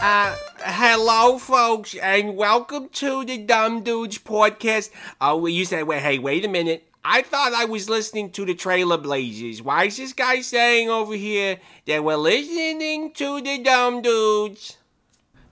[0.00, 4.90] Uh, hello, folks, and welcome to the Dumb Dudes podcast.
[5.22, 6.86] Oh, you said, wait, hey, wait a minute.
[7.02, 9.62] I thought I was listening to the Trailer Blazers.
[9.62, 14.76] Why is this guy saying over here that we're listening to the Dumb Dudes?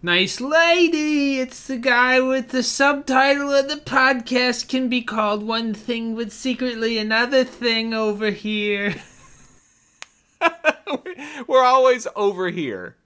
[0.03, 1.41] Nice lady!
[1.41, 6.31] It's the guy with the subtitle of the podcast can be called one thing, but
[6.33, 8.97] secretly another thing over here.
[11.47, 12.97] we're always over here.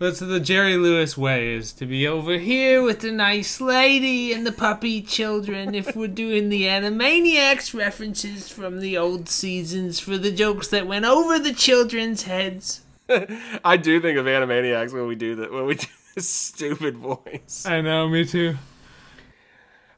[0.00, 4.46] That's the Jerry Lewis way is to be over here with the nice lady and
[4.46, 10.30] the puppy children if we're doing the Animaniacs references from the old seasons for the
[10.30, 12.82] jokes that went over the children's heads.
[13.64, 17.66] I do think of Animaniacs when we do that when we do this stupid voice.
[17.66, 18.56] I know, me too.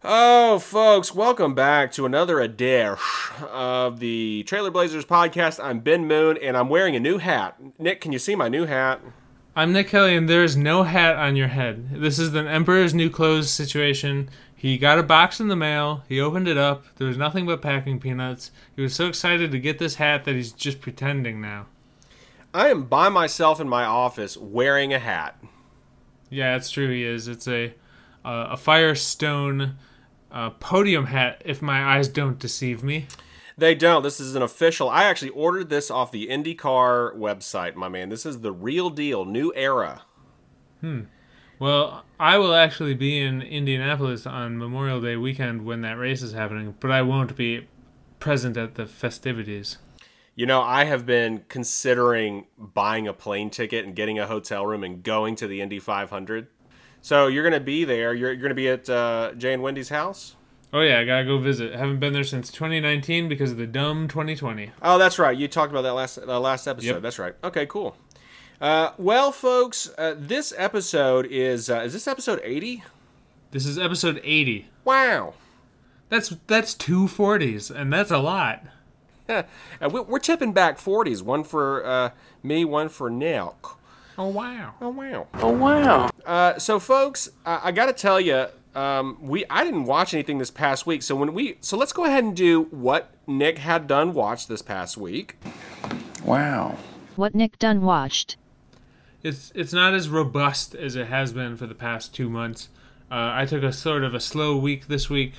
[0.03, 2.96] Oh, folks, welcome back to another Adair
[3.51, 5.63] of the Trailer Blazers podcast.
[5.63, 7.59] I'm Ben Moon, and I'm wearing a new hat.
[7.79, 9.02] Nick, can you see my new hat?
[9.61, 11.91] I'm Nick Kelly, and there is no hat on your head.
[11.91, 14.30] This is an Emperor's New Clothes situation.
[14.57, 16.02] He got a box in the mail.
[16.09, 16.87] He opened it up.
[16.97, 18.52] There was nothing but packing peanuts.
[18.75, 21.67] He was so excited to get this hat that he's just pretending now.
[22.55, 25.39] I am by myself in my office wearing a hat.
[26.30, 26.91] Yeah, it's true.
[26.91, 27.29] He is.
[27.29, 27.74] It's a
[28.24, 29.77] uh, a Firestone
[30.33, 33.09] uh, podium hat, if my eyes don't deceive me.
[33.61, 34.03] They don't.
[34.03, 34.89] This is an official.
[34.89, 38.09] I actually ordered this off the IndyCar website, my man.
[38.09, 40.05] This is the real deal, new era.
[40.80, 41.02] Hmm.
[41.59, 46.33] Well, I will actually be in Indianapolis on Memorial Day weekend when that race is
[46.33, 47.69] happening, but I won't be
[48.19, 49.77] present at the festivities.
[50.35, 54.83] You know, I have been considering buying a plane ticket and getting a hotel room
[54.83, 56.47] and going to the Indy 500.
[57.02, 58.15] So you're going to be there.
[58.15, 60.37] You're, you're going to be at uh, Jay and Wendy's house?
[60.73, 61.74] Oh yeah, I gotta go visit.
[61.74, 64.71] haven't been there since 2019 because of the dumb 2020.
[64.82, 65.37] Oh, that's right.
[65.37, 66.95] You talked about that last uh, last episode.
[66.95, 67.03] Yep.
[67.03, 67.34] That's right.
[67.43, 67.97] Okay, cool.
[68.61, 72.84] Uh, well, folks, uh, this episode is uh, is this episode 80?
[73.50, 74.69] This is episode 80.
[74.84, 75.34] Wow.
[76.09, 78.65] That's that's two 40s, and that's a lot.
[79.28, 79.45] Yeah,
[79.81, 81.22] uh, we're tipping back 40s.
[81.22, 82.11] One for uh,
[82.43, 83.53] me, one for Nick.
[84.19, 84.75] Oh wow!
[84.81, 85.28] Oh wow!
[85.34, 86.11] Oh wow!
[86.27, 90.39] Uh, so, folks, I, I got to tell you, um, we I didn't watch anything
[90.39, 91.03] this past week.
[91.03, 94.63] So when we so let's go ahead and do what Nick had done watched this
[94.63, 95.37] past week.
[96.25, 96.77] Wow.
[97.17, 98.37] What Nick done watched.
[99.23, 102.69] It's it's not as robust as it has been for the past two months.
[103.11, 105.35] Uh, I took a sort of a slow week this week.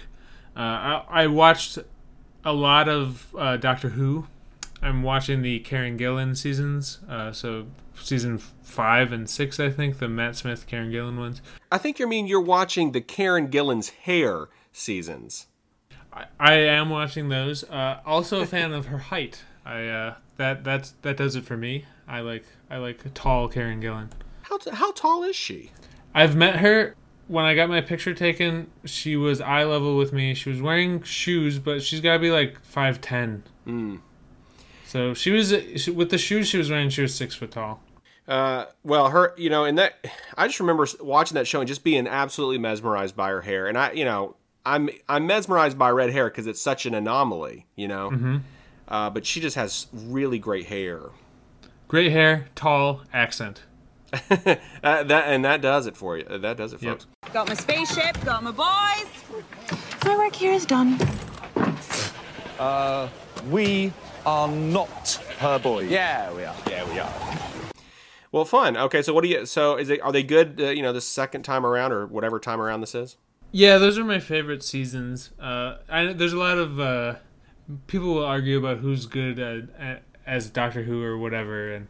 [0.56, 1.78] Uh, I, I, watched
[2.44, 4.28] a lot of uh, Doctor Who.
[4.81, 7.00] I'm watching the Karen Gillan seasons.
[7.08, 11.42] Uh, so season five and six, I think, the Matt Smith, Karen Gillan ones.
[11.72, 15.47] I think you mean you're watching the Karen Gillan's hair seasons.
[16.12, 17.64] I, I am watching those.
[17.66, 19.44] Uh, also a fan of her height.
[19.66, 21.86] I uh, that that's that does it for me.
[22.08, 24.09] I like I like tall Karen Gillan.
[24.44, 25.72] How t- how tall is she?
[26.13, 26.96] I've met her
[27.28, 28.69] when I got my picture taken.
[28.84, 30.34] She was eye level with me.
[30.34, 33.44] She was wearing shoes, but she's got to be like five ten.
[33.66, 34.00] Mm.
[34.91, 35.53] So she was
[35.88, 36.90] with the shoes she was wearing.
[36.90, 37.81] She was six foot tall.
[38.28, 41.85] Uh, well, her, you know, and that I just remember watching that show and just
[41.85, 43.68] being absolutely mesmerized by her hair.
[43.68, 44.35] And I, you know,
[44.66, 48.09] I'm I'm mesmerized by red hair because it's such an anomaly, you know.
[48.12, 48.38] Mm-hmm.
[48.85, 51.03] Uh, but she just has really great hair.
[51.88, 53.62] Great hair, tall accent.
[54.13, 56.25] uh, that and that does it for you.
[56.25, 57.07] That does it, folks.
[57.24, 57.34] Yep.
[57.34, 58.22] Got my spaceship.
[58.25, 59.46] Got my boys.
[60.03, 61.00] My work here is done.
[62.59, 63.07] Uh,
[63.50, 63.94] we
[64.25, 65.89] are not her boys.
[65.89, 66.55] Yeah, we are.
[66.69, 67.13] Yeah, we are.
[68.31, 68.77] Well, fun.
[68.77, 69.45] Okay, so what do you?
[69.45, 70.01] So is it?
[70.01, 70.59] Are they good?
[70.59, 73.17] Uh, you know, the second time around or whatever time around this is.
[73.51, 75.31] Yeah, those are my favorite seasons.
[75.39, 77.15] Uh, I, there's a lot of uh,
[77.87, 81.88] people will argue about who's good at, at, as Doctor Who or whatever, and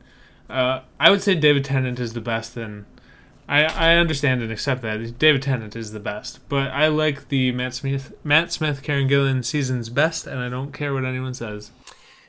[0.49, 2.57] uh, I would say David Tennant is the best.
[2.57, 2.85] And
[3.47, 7.51] I I understand and accept that David Tennant is the best, but I like the
[7.51, 11.69] Matt Smith Matt Smith Karen Gillan seasons best, and I don't care what anyone says.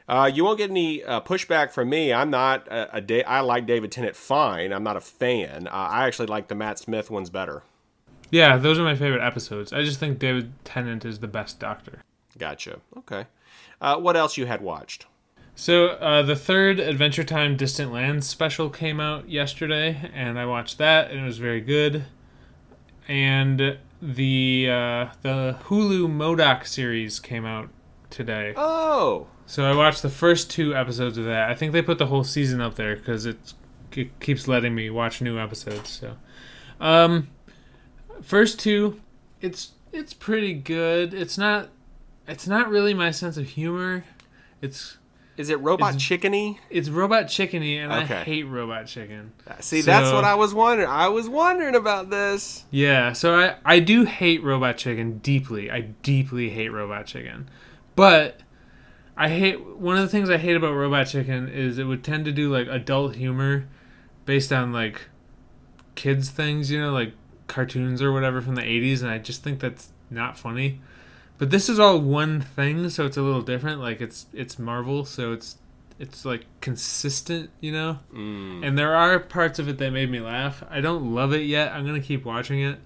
[0.08, 2.12] Uh, you won't get any uh, pushback from me.
[2.12, 4.72] I'm not a, a da- I like David Tennant fine.
[4.72, 5.68] I'm not a fan.
[5.68, 7.62] Uh, I actually like the Matt Smith ones better.
[8.30, 9.72] Yeah, those are my favorite episodes.
[9.72, 12.00] I just think David Tennant is the best Doctor.
[12.38, 12.80] Gotcha.
[12.96, 13.26] Okay.
[13.80, 15.06] Uh, what else you had watched?
[15.54, 20.78] So uh, the third Adventure Time Distant Lands special came out yesterday, and I watched
[20.78, 22.04] that, and it was very good.
[23.06, 27.68] And the uh, the Hulu MODOK series came out
[28.08, 28.54] today.
[28.56, 29.26] Oh.
[29.46, 31.50] So I watched the first two episodes of that.
[31.50, 33.36] I think they put the whole season up there because it
[34.20, 35.90] keeps letting me watch new episodes.
[35.90, 36.16] So,
[36.80, 37.28] um,
[38.22, 39.00] first two,
[39.40, 41.12] it's it's pretty good.
[41.12, 41.68] It's not
[42.26, 44.04] it's not really my sense of humor.
[44.62, 44.96] It's
[45.36, 46.58] Is it Robot It's- Chickeny?
[46.70, 48.14] It's Robot Chickeny, and Okay.
[48.20, 49.32] I hate Robot Chicken.
[49.60, 50.88] See, that's what I was wondering.
[50.88, 52.64] I was wondering about this.
[52.70, 55.70] Yeah, so I, I do hate Robot Chicken deeply.
[55.70, 57.48] I deeply hate Robot Chicken.
[57.96, 58.40] But
[59.16, 62.24] I hate one of the things I hate about Robot Chicken is it would tend
[62.24, 63.68] to do like adult humor
[64.24, 65.02] based on like
[65.94, 67.12] kids things, you know, like
[67.46, 70.80] cartoons or whatever from the 80s and I just think that's not funny.
[71.38, 73.80] But this is all one thing, so it's a little different.
[73.80, 75.56] Like it's it's Marvel, so it's
[75.98, 77.98] it's like consistent, you know.
[78.14, 78.66] Mm.
[78.66, 80.62] And there are parts of it that made me laugh.
[80.70, 81.72] I don't love it yet.
[81.72, 82.78] I'm gonna keep watching it.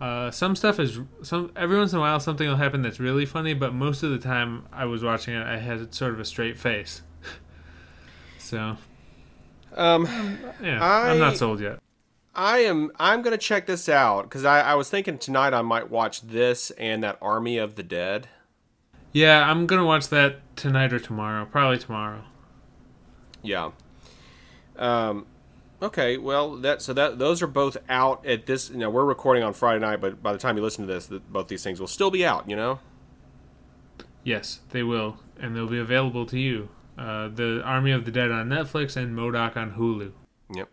[0.00, 3.24] Uh, some stuff is some every once in a while something will happen that's really
[3.24, 6.24] funny, but most of the time I was watching it, I had sort of a
[6.24, 7.02] straight face.
[8.38, 8.76] so
[9.74, 10.06] Um,
[10.62, 11.78] yeah, I- I'm not sold yet.
[12.34, 12.92] I am.
[12.98, 16.70] I'm gonna check this out because I, I was thinking tonight I might watch this
[16.72, 18.28] and that Army of the Dead.
[19.12, 21.46] Yeah, I'm gonna watch that tonight or tomorrow.
[21.46, 22.24] Probably tomorrow.
[23.42, 23.70] Yeah.
[24.76, 25.24] Um.
[25.86, 26.16] Okay.
[26.18, 28.70] Well, that so that those are both out at this.
[28.70, 31.06] You know, we're recording on Friday night, but by the time you listen to this,
[31.06, 32.50] th- both these things will still be out.
[32.50, 32.80] You know.
[34.24, 36.70] Yes, they will, and they'll be available to you.
[36.98, 40.10] Uh, the Army of the Dead on Netflix and MODOK on Hulu.
[40.52, 40.68] Yep.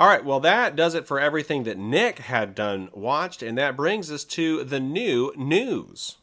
[0.00, 0.24] All right.
[0.24, 4.24] Well, that does it for everything that Nick had done watched, and that brings us
[4.24, 6.16] to the new news.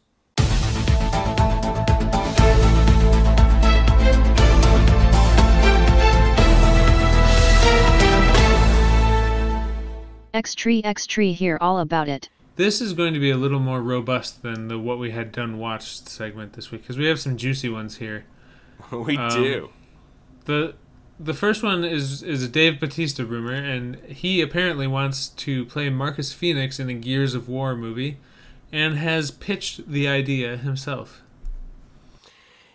[10.35, 12.29] X tree X tree hear all about it.
[12.57, 15.57] This is going to be a little more robust than the what we had done
[15.57, 18.25] watched segment this week because we have some juicy ones here.
[18.91, 19.69] we Um, do.
[20.43, 20.75] the
[21.19, 25.89] The first one is is a Dave Bautista rumor, and he apparently wants to play
[25.89, 28.17] Marcus Phoenix in a Gears of War movie,
[28.73, 31.21] and has pitched the idea himself.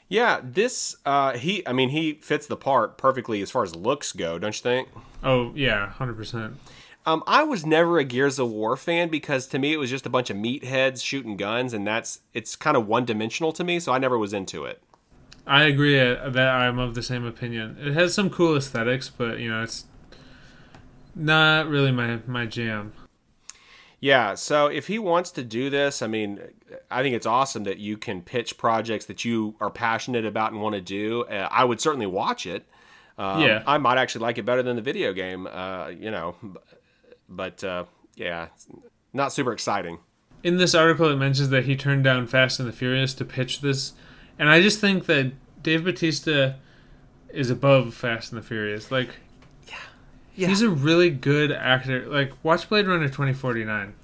[0.08, 4.12] Yeah, this uh he I mean he fits the part perfectly as far as looks
[4.12, 4.88] go, don't you think?
[5.22, 6.56] Oh yeah, hundred percent.
[7.06, 10.06] Um I was never a Gears of War fan because to me it was just
[10.06, 13.92] a bunch of meatheads shooting guns and that's it's kind of one-dimensional to me, so
[13.92, 14.82] I never was into it.
[15.46, 17.76] I agree uh, that I'm of the same opinion.
[17.80, 19.84] It has some cool aesthetics, but you know it's
[21.14, 22.92] not really my my jam.
[24.02, 26.40] Yeah, so if he wants to do this, I mean,
[26.90, 30.62] I think it's awesome that you can pitch projects that you are passionate about and
[30.62, 31.24] want to do.
[31.24, 32.64] Uh, I would certainly watch it.
[33.18, 33.62] Um, Yeah.
[33.66, 36.34] I might actually like it better than the video game, uh, you know,
[37.30, 37.84] but uh,
[38.16, 38.48] yeah,
[39.12, 39.98] not super exciting.
[40.42, 43.60] in this article it mentions that he turned down Fast and the Furious to pitch
[43.60, 43.92] this,
[44.38, 45.32] and I just think that
[45.62, 46.56] Dave Bautista
[47.32, 48.90] is above Fast and the Furious.
[48.90, 49.16] Like,
[49.68, 49.74] yeah,
[50.34, 50.48] Yeah.
[50.48, 52.06] he's a really good actor.
[52.08, 53.94] Like, watch Blade Runner twenty forty nine.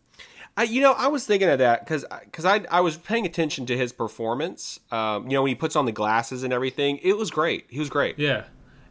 [0.58, 3.67] I, you know, I was thinking of that because because I I was paying attention
[3.67, 4.81] to his performance.
[4.90, 7.67] Um, you know, when he puts on the glasses and everything, it was great.
[7.69, 8.19] He was great.
[8.19, 8.44] Yeah,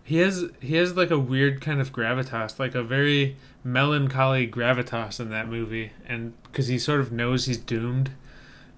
[0.05, 5.19] he has he has like a weird kind of gravitas, like a very melancholy gravitas
[5.19, 8.11] in that movie, and because he sort of knows he's doomed,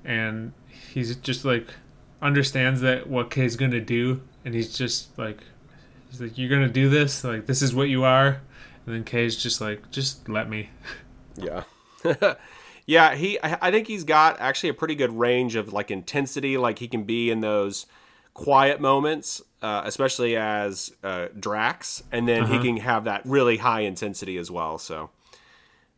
[0.05, 0.53] and
[0.93, 1.67] he's just like
[2.21, 5.39] understands that what Kay's gonna do, and he's just like
[6.09, 8.39] he's like you're gonna do this, like this is what you are,
[8.85, 10.69] and then Kay's just like just let me.
[11.35, 11.63] Yeah.
[12.85, 16.79] yeah, he I think he's got actually a pretty good range of like intensity like
[16.79, 17.85] he can be in those
[18.37, 23.81] quiet moments, uh, especially as uh, Drax, and then he can have that really high
[23.81, 25.09] intensity as well, so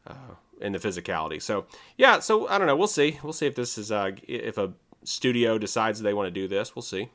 [0.08, 0.13] uh,
[0.62, 1.41] in the physicality.
[1.41, 1.65] So,
[1.98, 3.19] yeah, so I don't know, we'll see.
[3.22, 4.72] We'll see if this is uh if a
[5.03, 6.75] studio decides they want to do this.
[6.75, 7.10] We'll see.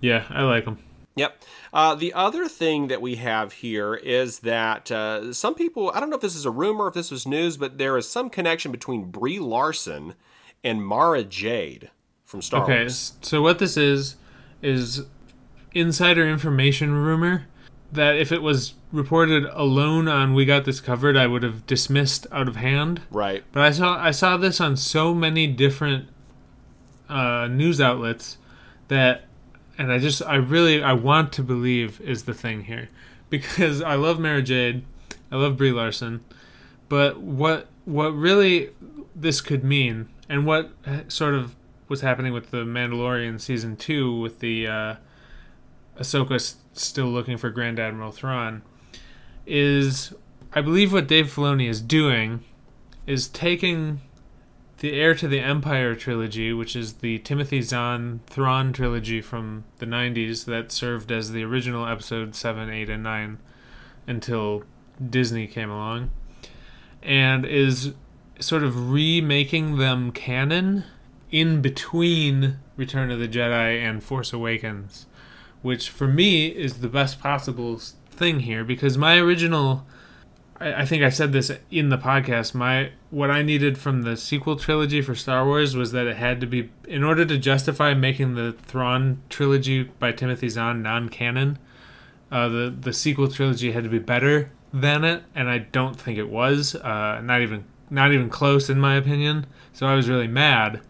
[0.00, 0.78] Yeah, I like him.
[1.16, 1.42] Yep.
[1.72, 6.08] Uh, the other thing that we have here is that uh, some people, I don't
[6.10, 8.70] know if this is a rumor, if this was news, but there is some connection
[8.70, 10.14] between Brie Larson
[10.62, 11.90] and Mara Jade
[12.24, 12.92] from Star Okay, Wars.
[12.92, 14.14] s- so what this is
[14.62, 15.02] is
[15.72, 17.46] insider information rumor
[17.92, 22.26] that if it was reported alone on We Got This Covered, I would have dismissed
[22.30, 23.02] out of hand.
[23.10, 23.44] Right.
[23.52, 26.08] But I saw I saw this on so many different
[27.08, 28.38] uh, news outlets
[28.88, 29.24] that,
[29.76, 32.88] and I just I really I want to believe is the thing here
[33.30, 34.84] because I love Mara Jade,
[35.30, 36.24] I love Brie Larson,
[36.88, 38.70] but what what really
[39.14, 41.56] this could mean and what uh, sort of
[41.90, 44.94] was happening with the Mandalorian season two with the uh,
[45.98, 48.62] Ahsoka still looking for Grand Admiral Thrawn
[49.44, 50.14] is
[50.52, 52.44] I believe what Dave Filoni is doing
[53.06, 54.00] is taking
[54.78, 59.86] the Heir to the Empire trilogy, which is the Timothy Zahn Thrawn trilogy from the
[59.86, 63.38] 90s that served as the original episode 7, 8, and 9
[64.06, 64.62] until
[65.04, 66.10] Disney came along,
[67.02, 67.94] and is
[68.38, 70.84] sort of remaking them canon
[71.30, 75.06] in between Return of the Jedi and Force Awakens,
[75.62, 79.86] which for me is the best possible thing here because my original
[80.60, 82.54] I, I think I said this in the podcast.
[82.54, 86.40] My what I needed from the sequel trilogy for Star Wars was that it had
[86.40, 91.58] to be in order to justify making the Thrawn trilogy by Timothy Zahn non-canon.
[92.30, 96.18] Uh, the the sequel trilogy had to be better than it, and I don't think
[96.18, 96.76] it was.
[96.76, 99.46] Uh, not even not even close in my opinion.
[99.72, 100.80] So I was really mad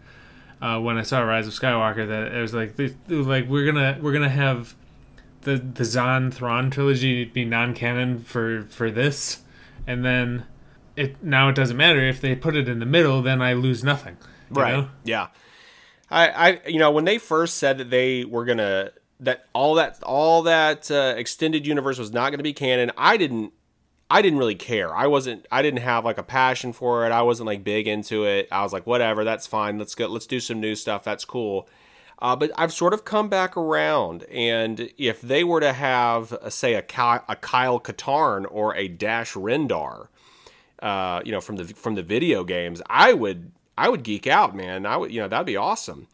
[0.61, 3.97] uh, when I saw Rise of Skywalker that it was like they- like we're gonna
[4.01, 4.75] we're gonna have
[5.41, 9.41] the the Zahn Thrawn trilogy be non-canon for for this,
[9.87, 10.45] and then
[10.95, 13.83] it now it doesn't matter if they put it in the middle, then I lose
[13.83, 14.17] nothing.
[14.49, 14.73] Right.
[14.73, 14.89] know?
[15.03, 15.27] Yeah.
[16.09, 18.91] I, I, you know, when they first said that they were gonna
[19.21, 23.53] that all that all that uh, extended universe was not gonna be canon, I didn't,
[24.11, 24.93] I didn't really care.
[24.93, 27.13] I wasn't, I didn't have like a passion for it.
[27.13, 28.49] I wasn't like big into it.
[28.51, 29.79] I was like, whatever, that's fine.
[29.79, 31.05] Let's go, let's do some new stuff.
[31.05, 31.69] That's cool.
[32.19, 36.49] Uh, but I've sort of come back around, and if they were to have, uh,
[36.49, 40.07] say, a, Ky- a Kyle Katarn or a Dash Rendar,
[40.81, 44.55] uh, you know, from the from the video games, I would I would geek out,
[44.55, 44.85] man.
[44.85, 46.07] I would, you know, that'd be awesome.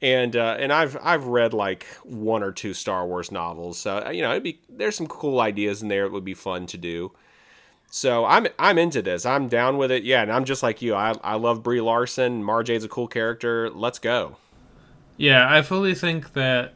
[0.00, 4.22] And uh, and I've I've read like one or two Star Wars novels, so you
[4.22, 6.04] know, it'd be there's some cool ideas in there.
[6.06, 7.12] It would be fun to do.
[7.96, 9.24] So I'm I'm into this.
[9.24, 10.02] I'm down with it.
[10.02, 10.96] Yeah, and I'm just like you.
[10.96, 12.42] I I love Brie Larson.
[12.42, 13.70] Mara Jade's a cool character.
[13.70, 14.36] Let's go.
[15.16, 16.74] Yeah, I fully think that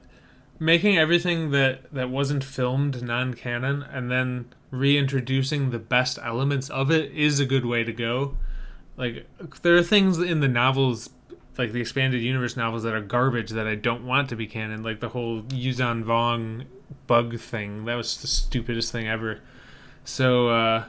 [0.60, 7.10] making everything that that wasn't filmed non-canon and then reintroducing the best elements of it
[7.10, 8.36] is a good way to go.
[8.96, 9.26] Like
[9.62, 11.10] there are things in the novels
[11.58, 14.84] like the expanded universe novels that are garbage that I don't want to be canon,
[14.84, 16.66] like the whole Yuuzhan Vong
[17.08, 17.86] bug thing.
[17.86, 19.40] That was the stupidest thing ever.
[20.04, 20.84] So uh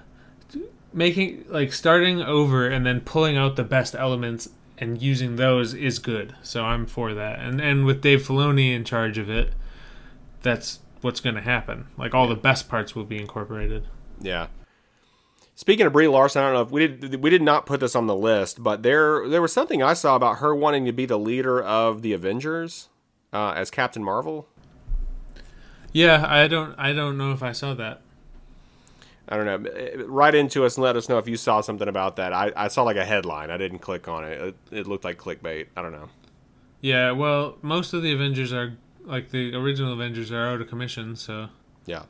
[0.93, 5.99] making like starting over and then pulling out the best elements and using those is
[5.99, 6.35] good.
[6.41, 7.39] So I'm for that.
[7.39, 9.53] And and with Dave Filoni in charge of it,
[10.41, 11.87] that's what's going to happen.
[11.97, 13.87] Like all the best parts will be incorporated.
[14.21, 14.47] Yeah.
[15.55, 17.95] Speaking of Brie Larson, I don't know if we did we did not put this
[17.95, 21.05] on the list, but there there was something I saw about her wanting to be
[21.05, 22.87] the leader of the Avengers
[23.33, 24.47] uh, as Captain Marvel.
[25.91, 28.01] Yeah, I don't I don't know if I saw that.
[29.29, 29.69] I don't know.
[29.69, 32.33] Uh, Write into us and let us know if you saw something about that.
[32.33, 33.51] I, I saw like a headline.
[33.51, 34.41] I didn't click on it.
[34.41, 34.55] it.
[34.79, 35.67] It looked like clickbait.
[35.77, 36.09] I don't know.
[36.81, 41.15] Yeah, well, most of the Avengers are like the original Avengers are out of commission,
[41.15, 41.49] so
[41.85, 42.03] Yeah.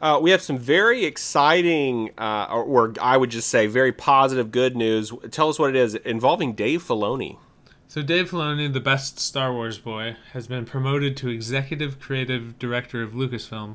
[0.00, 4.50] Uh, we have some very exciting, uh, or, or I would just say very positive,
[4.50, 5.12] good news.
[5.30, 7.36] Tell us what it is involving Dave Filoni.
[7.86, 13.02] So Dave Filoni, the best Star Wars boy, has been promoted to executive creative director
[13.02, 13.74] of Lucasfilm,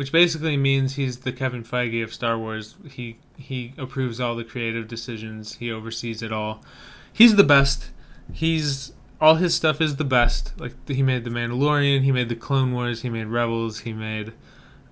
[0.00, 2.74] which basically means he's the Kevin Feige of Star Wars.
[2.88, 5.56] He he approves all the creative decisions.
[5.56, 6.64] He oversees it all.
[7.12, 7.90] He's the best.
[8.32, 10.58] He's all his stuff is the best.
[10.58, 14.32] Like he made the Mandalorian, he made the Clone Wars, he made Rebels, he made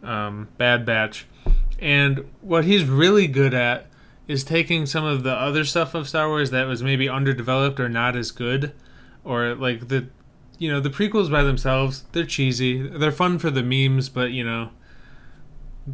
[0.03, 1.25] um, Bad Batch,
[1.79, 3.87] and what he's really good at
[4.27, 7.88] is taking some of the other stuff of Star Wars that was maybe underdeveloped or
[7.88, 8.75] not as good,
[9.25, 10.09] or like the,
[10.59, 12.87] you know, the prequels by themselves, they're cheesy.
[12.87, 14.69] They're fun for the memes, but you know,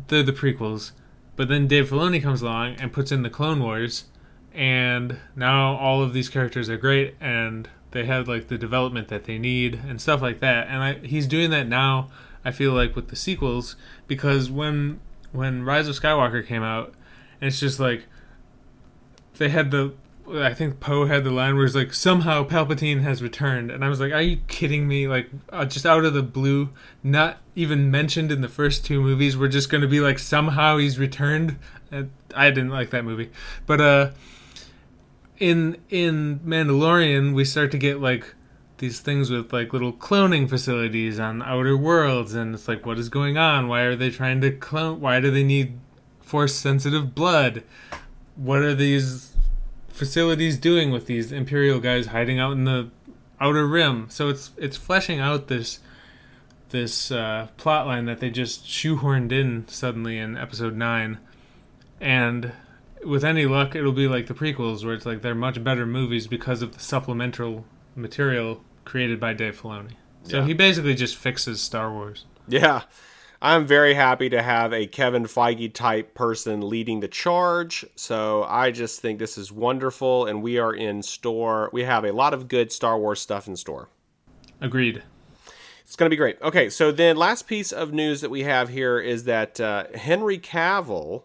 [0.09, 0.93] they're the prequels.
[1.37, 4.05] But then Dave Filoni comes along and puts in the Clone Wars,
[4.53, 9.25] and now all of these characters are great and they have like the development that
[9.25, 10.69] they need and stuff like that.
[10.69, 12.11] And I, he's doing that now.
[12.45, 15.01] I feel like with the sequels because when
[15.33, 16.95] when Rise of Skywalker came out,
[17.41, 18.05] it's just like
[19.39, 19.95] they had the
[20.31, 23.89] I think Poe had the line where he's like somehow Palpatine has returned, and I
[23.89, 26.71] was like, "Are you kidding me?" Like uh, just out of the blue,
[27.03, 29.37] not even mentioned in the first two movies.
[29.37, 31.59] We're just gonna be like somehow he's returned.
[31.93, 32.05] Uh,
[32.35, 33.31] I didn't like that movie,
[33.67, 34.11] but uh,
[35.39, 38.35] in in Mandalorian, we start to get like
[38.79, 43.11] these things with like little cloning facilities on outer worlds, and it's like, what is
[43.11, 43.69] going on?
[43.69, 45.01] Why are they trying to clone?
[45.01, 45.79] Why do they need
[46.23, 47.63] force sensitive blood?
[48.37, 49.34] What are these
[49.95, 52.91] facilities doing with these imperial guys hiding out in the
[53.41, 55.79] outer rim so it's it's fleshing out this
[56.71, 61.19] this uh, plot line that they just shoehorned in suddenly in episode 9
[62.01, 62.53] and
[63.05, 66.27] with any luck it'll be like the prequels where it's like they're much better movies
[66.27, 69.93] because of the supplemental material created by Dave Filoni
[70.25, 70.47] so Yeah.
[70.47, 72.83] he basically just fixes Star Wars Yeah.
[73.45, 77.85] I'm very happy to have a Kevin Feige type person leading the charge.
[77.95, 80.25] So I just think this is wonderful.
[80.25, 81.69] And we are in store.
[81.71, 83.91] We have a lot of good Star Wars stuff in store.
[84.63, 85.03] agreed
[85.83, 86.41] It's going to be great.
[86.41, 90.39] Okay, so then last piece of news that we have here is that uh, Henry
[90.39, 91.25] Cavill,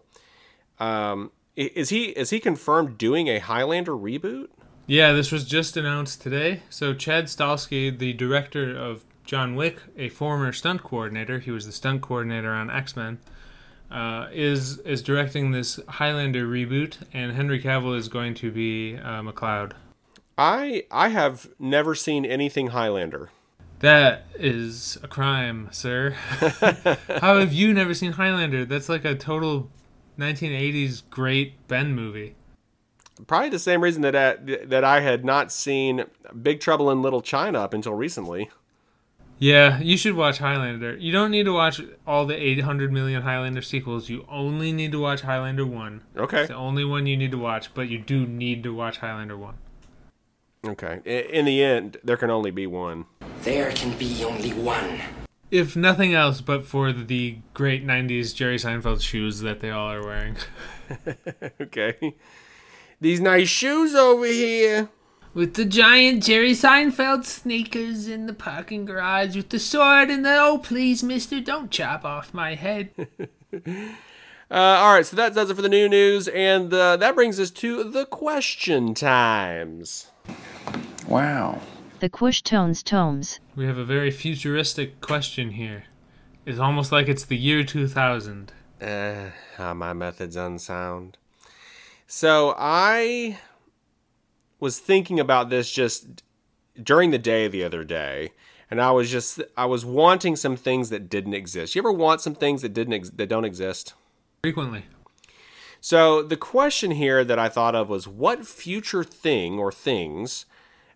[0.78, 4.48] um, is he is he confirmed doing a Highlander reboot?
[4.86, 6.64] Yeah, this was just announced today.
[6.68, 11.70] So Chad Stahelski, the director of John Wick, a former stunt coordinator, he was the
[11.70, 13.18] stunt coordinator on X Men,
[13.88, 19.22] uh, is is directing this Highlander reboot, and Henry Cavill is going to be uh,
[19.22, 19.76] MacLeod.
[20.36, 23.30] I I have never seen anything Highlander.
[23.78, 26.10] That is a crime, sir.
[27.20, 28.64] How have you never seen Highlander?
[28.64, 29.70] That's like a total
[30.18, 32.34] 1980s great Ben movie.
[33.28, 36.06] Probably the same reason that I, that I had not seen
[36.42, 38.50] Big Trouble in Little China up until recently.
[39.40, 40.98] Yeah, you should watch Highlander.
[40.98, 44.10] You don't need to watch all the 800 million Highlander sequels.
[44.10, 46.02] You only need to watch Highlander 1.
[46.14, 46.40] Okay.
[46.40, 49.38] It's the only one you need to watch, but you do need to watch Highlander
[49.38, 49.54] 1.
[50.66, 51.00] Okay.
[51.32, 53.06] In the end, there can only be one.
[53.40, 55.00] There can be only one.
[55.50, 60.04] If nothing else but for the great 90s Jerry Seinfeld shoes that they all are
[60.04, 60.36] wearing.
[61.60, 62.16] Okay.
[63.00, 64.90] These nice shoes over here.
[65.32, 70.36] With the giant Jerry Seinfeld sneakers in the parking garage with the sword and the
[70.40, 72.90] oh please mister don't chop off my head.
[74.52, 77.38] Uh, all right, so that does it for the new news, and uh, that brings
[77.38, 80.10] us to the question times.
[81.06, 81.60] Wow.
[82.00, 83.38] The Quish Tones Tomes.
[83.54, 85.84] we have a very futuristic question here.
[86.44, 88.50] It's almost like it's the year 2000.
[88.82, 91.16] Uh, how my method's unsound.
[92.08, 93.38] So I
[94.60, 96.22] was thinking about this just
[96.80, 98.30] during the day the other day,
[98.70, 101.74] and I was just I was wanting some things that didn't exist.
[101.74, 103.94] You ever want some things that didn't ex- that don't exist?
[104.42, 104.84] Frequently.
[105.80, 110.44] So the question here that I thought of was what future thing or things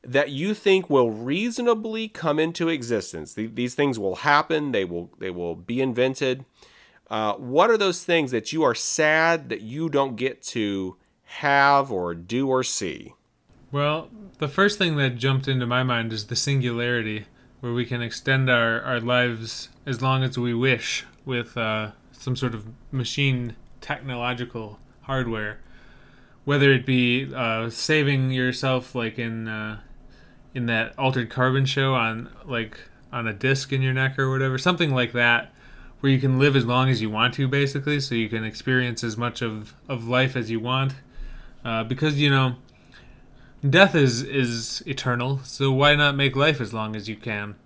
[0.02, 3.34] that you think will reasonably come into existence?
[3.34, 4.72] Th- These things will happen.
[4.72, 6.44] They will they will be invented.
[7.10, 11.90] Uh, what are those things that you are sad that you don't get to have
[11.90, 13.14] or do or see?
[13.74, 17.26] Well, the first thing that jumped into my mind is the singularity,
[17.58, 22.36] where we can extend our, our lives as long as we wish with uh, some
[22.36, 25.58] sort of machine technological hardware.
[26.44, 29.80] Whether it be uh, saving yourself, like in uh,
[30.54, 32.78] in that altered carbon show on like
[33.12, 35.52] on a disc in your neck or whatever, something like that,
[35.98, 39.02] where you can live as long as you want to, basically, so you can experience
[39.02, 40.94] as much of, of life as you want.
[41.64, 42.54] Uh, because you know,
[43.68, 47.56] death is is eternal, so why not make life as long as you can?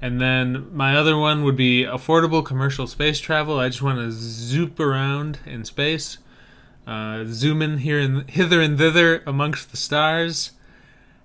[0.00, 3.58] And then my other one would be affordable commercial space travel.
[3.58, 6.18] I just want to zoop around in space,
[6.86, 10.52] uh, zoom in here and hither and thither amongst the stars.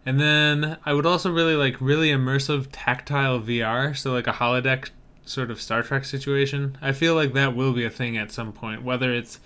[0.06, 4.90] And then I would also really like really immersive tactile VR, so like a holodeck
[5.24, 6.78] sort of Star Trek situation.
[6.82, 9.40] I feel like that will be a thing at some point, whether it's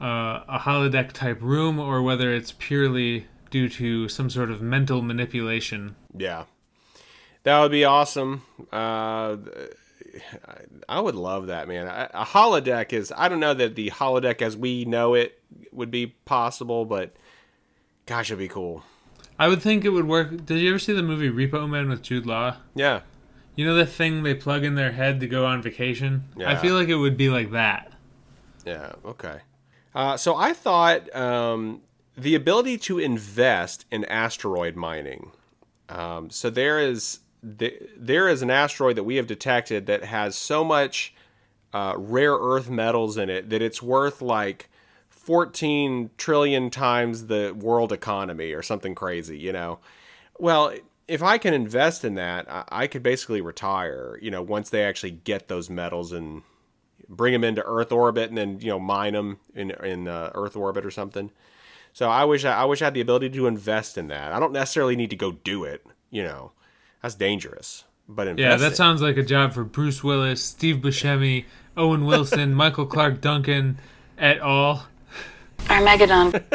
[0.00, 5.02] uh, a holodeck type room or whether it's purely due to some sort of mental
[5.02, 5.96] manipulation.
[6.16, 6.44] Yeah,
[7.42, 8.42] that would be awesome.
[8.72, 9.36] Uh,
[10.88, 11.86] I would love that, man.
[11.86, 13.12] A holodeck is.
[13.16, 15.40] I don't know that the holodeck as we know it
[15.72, 17.14] would be possible, but
[18.06, 18.84] gosh, it'd be cool.
[19.38, 20.46] I would think it would work.
[20.46, 22.56] Did you ever see the movie Repo Man with Jude Law?
[22.74, 23.00] Yeah.
[23.54, 26.24] You know the thing they plug in their head to go on vacation?
[26.36, 26.50] Yeah.
[26.50, 27.92] I feel like it would be like that.
[28.64, 28.92] Yeah.
[29.04, 29.40] Okay.
[29.94, 31.82] Uh, so I thought um,
[32.16, 35.32] the ability to invest in asteroid mining.
[35.88, 40.34] Um, so there is the, there is an asteroid that we have detected that has
[40.34, 41.14] so much
[41.72, 44.68] uh, rare earth metals in it that it's worth like
[45.10, 49.38] 14 trillion times the world economy or something crazy.
[49.38, 49.78] You know.
[50.38, 50.74] Well,
[51.08, 54.18] if I can invest in that, I, I could basically retire.
[54.22, 56.42] You know, once they actually get those metals and
[57.08, 60.56] bring them into Earth orbit and then you know mine them in in uh, Earth
[60.56, 61.30] orbit or something.
[61.96, 64.30] So I wish I, I wish I had the ability to invest in that.
[64.30, 65.82] I don't necessarily need to go do it.
[66.10, 66.52] You know,
[67.00, 67.84] that's dangerous.
[68.06, 68.76] But invest Yeah, that it.
[68.76, 73.78] sounds like a job for Bruce Willis, Steve Buscemi, Owen Wilson, Michael Clarke Duncan,
[74.18, 74.88] et al.
[75.70, 76.34] Armageddon.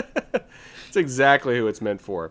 [0.87, 2.29] It's exactly who it's meant for,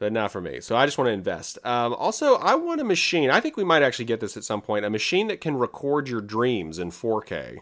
[0.00, 0.60] but not for me.
[0.60, 1.56] So I just want to invest.
[1.64, 3.30] Um, also, I want a machine.
[3.30, 4.84] I think we might actually get this at some point.
[4.86, 7.58] A machine that can record your dreams in 4K.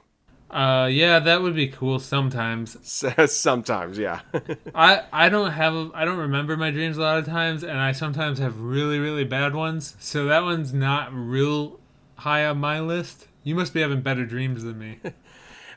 [0.50, 2.76] Uh, yeah, that would be cool sometimes.
[3.30, 4.20] Sometimes, yeah.
[4.74, 7.78] I I don't have a, I don't remember my dreams a lot of times, and
[7.78, 9.94] I sometimes have really really bad ones.
[9.98, 11.80] So that one's not real
[12.16, 13.26] high on my list.
[13.44, 15.00] You must be having better dreams than me.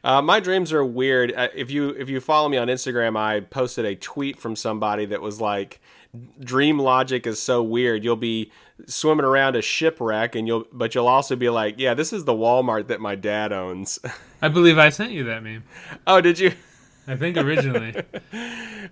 [0.04, 1.32] Uh, my dreams are weird.
[1.32, 5.06] Uh, if you if you follow me on Instagram, I posted a tweet from somebody
[5.06, 5.80] that was like,
[6.40, 8.04] "Dream logic is so weird.
[8.04, 8.52] You'll be
[8.88, 12.34] swimming around a shipwreck, and you'll but you'll also be like, yeah, this is the
[12.34, 14.00] Walmart that my dad owns."
[14.42, 15.64] I believe I sent you that meme.
[16.08, 16.54] oh, did you?
[17.08, 17.96] I think originally.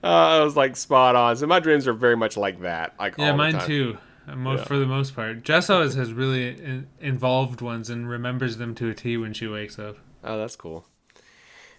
[0.01, 1.35] Uh, I was like spot on.
[1.35, 2.93] So my dreams are very much like that.
[2.97, 3.97] Like yeah, mine too.
[4.33, 5.43] most for the most part.
[5.43, 9.47] Jess always has really in, involved ones and remembers them to a T when she
[9.47, 9.97] wakes up.
[10.23, 10.85] Oh, that's cool.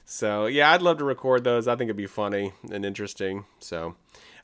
[0.05, 1.69] So yeah, I'd love to record those.
[1.69, 3.47] I think it'd be funny and interesting.
[3.61, 3.95] So,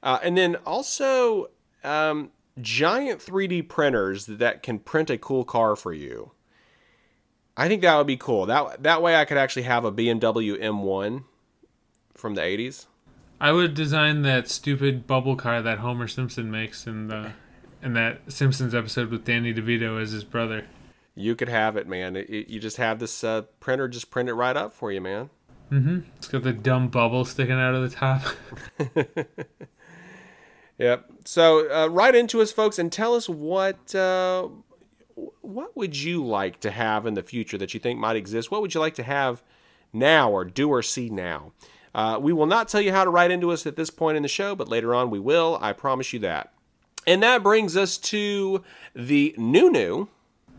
[0.03, 1.51] uh, and then also
[1.83, 6.31] um, giant 3D printers that can print a cool car for you.
[7.57, 8.47] I think that would be cool.
[8.47, 11.25] That that way I could actually have a BMW M1
[12.15, 12.87] from the 80s.
[13.41, 17.33] I would design that stupid bubble car that Homer Simpson makes in the
[17.83, 20.67] in that Simpsons episode with Danny DeVito as his brother.
[21.15, 22.17] You could have it, man.
[22.17, 25.01] It, it- you just have this uh, printer just print it right up for you,
[25.01, 25.31] man.
[25.71, 26.01] Mm-hmm.
[26.17, 28.23] It's got the dumb bubble sticking out of the top.
[30.79, 31.07] Yep.
[31.25, 34.49] So uh, write into us, folks, and tell us what uh,
[35.41, 38.51] what would you like to have in the future that you think might exist.
[38.51, 39.43] What would you like to have
[39.93, 41.53] now, or do or see now?
[41.95, 44.23] Uh, we will not tell you how to write into us at this point in
[44.23, 45.59] the show, but later on we will.
[45.63, 46.53] I promise you that.
[47.07, 48.63] And that brings us to
[48.95, 50.09] the new new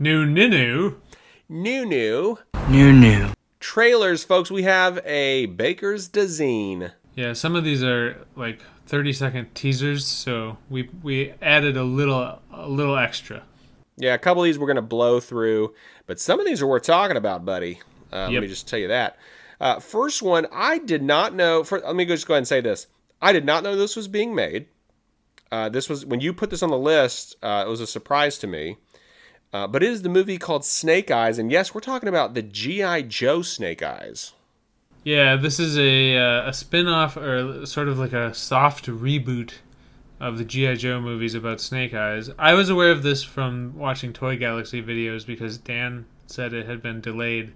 [0.00, 3.28] New new, new new New, new.
[3.60, 4.50] trailers, folks.
[4.50, 6.92] We have a Baker's Dazine.
[7.14, 12.40] Yeah, some of these are like 30 second teasers, so we we added a little
[12.52, 13.42] a little extra.
[13.98, 15.74] Yeah, a couple of these we're going to blow through,
[16.06, 17.80] but some of these are worth talking about, buddy.
[18.12, 19.18] Uh, Let me just tell you that.
[19.60, 21.64] Uh, first one, I did not know.
[21.64, 22.86] For, let me just go ahead and say this:
[23.20, 24.66] I did not know this was being made.
[25.50, 27.36] Uh, this was when you put this on the list.
[27.42, 28.76] Uh, it was a surprise to me.
[29.52, 32.42] Uh, but it is the movie called Snake Eyes, and yes, we're talking about the
[32.42, 34.32] GI Joe Snake Eyes.
[35.04, 39.52] Yeah, this is a uh, a spin-off or sort of like a soft reboot
[40.20, 42.30] of the GI Joe movies about Snake Eyes.
[42.38, 46.82] I was aware of this from watching Toy Galaxy videos because Dan said it had
[46.82, 47.52] been delayed,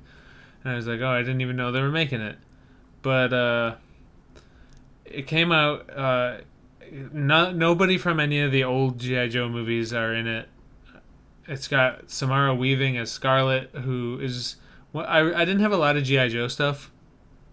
[0.62, 2.38] and I was like, "Oh, I didn't even know they were making it."
[3.02, 3.74] But uh,
[5.04, 5.90] it came out.
[5.90, 6.38] Uh,
[7.12, 10.48] no, nobody from any of the old GI Joe movies are in it.
[11.48, 14.56] It's got Samara Weaving as Scarlet, who is.
[14.92, 16.90] Well, I I didn't have a lot of GI Joe stuff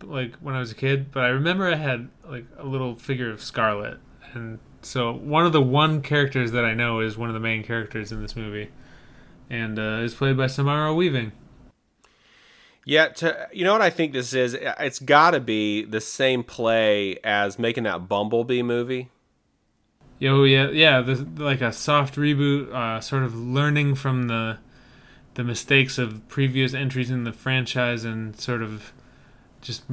[0.03, 3.31] like when I was a kid, but I remember I had like a little figure
[3.31, 3.97] of Scarlet,
[4.33, 7.63] and so one of the one characters that I know is one of the main
[7.63, 8.69] characters in this movie,
[9.49, 11.31] and uh, is played by Samara Weaving.
[12.85, 14.55] Yeah, to, you know what I think this is?
[14.55, 19.09] It's got to be the same play as making that Bumblebee movie.
[20.17, 24.57] Yo, yeah, yeah, this, like a soft reboot, uh, sort of learning from the
[25.35, 28.91] the mistakes of previous entries in the franchise, and sort of
[29.61, 29.83] just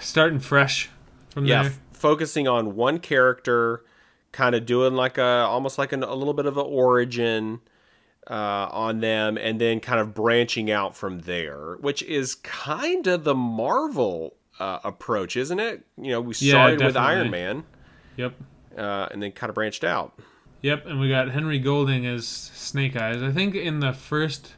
[0.00, 0.88] starting fresh
[1.28, 1.72] from yeah, there.
[2.00, 3.84] Focusing on one character,
[4.32, 7.60] kind of doing like a almost like an, a little bit of an origin
[8.28, 13.24] uh, on them, and then kind of branching out from there, which is kind of
[13.24, 15.84] the Marvel uh, approach, isn't it?
[16.00, 16.96] You know, we Yeah, started with.
[16.96, 17.64] Iron Man,
[18.16, 18.34] Yep.
[18.78, 20.18] uh, and then kind of branched out.
[20.62, 23.22] Yep, and we got Henry Golding as Snake Eyes.
[23.22, 24.54] I think in the first,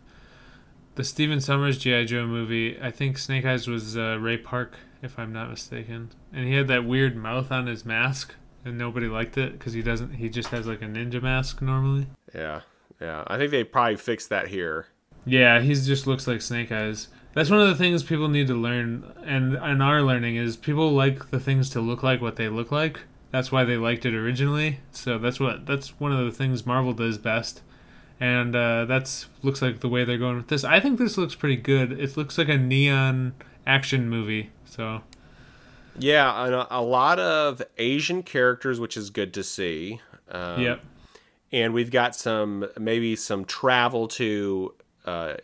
[0.96, 5.18] the Stephen Sommers GI Joe movie, I think Snake Eyes was uh, Ray Park, if
[5.18, 8.34] I'm not mistaken, and he had that weird mouth on his mask,
[8.64, 10.14] and nobody liked it because he doesn't.
[10.14, 12.06] He just has like a ninja mask normally.
[12.34, 12.60] Yeah,
[13.00, 13.24] yeah.
[13.26, 14.86] I think they probably fixed that here.
[15.24, 17.08] Yeah, he just looks like Snake Eyes.
[17.34, 20.92] That's one of the things people need to learn, and and are learning is people
[20.92, 23.00] like the things to look like what they look like.
[23.30, 24.80] That's why they liked it originally.
[24.90, 27.62] So that's what that's one of the things Marvel does best,
[28.20, 30.64] and uh, that's looks like the way they're going with this.
[30.64, 31.98] I think this looks pretty good.
[31.98, 33.34] It looks like a neon
[33.66, 34.50] action movie.
[34.72, 35.02] So
[35.98, 40.00] Yeah, and a, a lot of Asian characters, which is good to see.
[40.30, 40.84] Um, yep,
[41.52, 45.34] and we've got some maybe some travel to uh,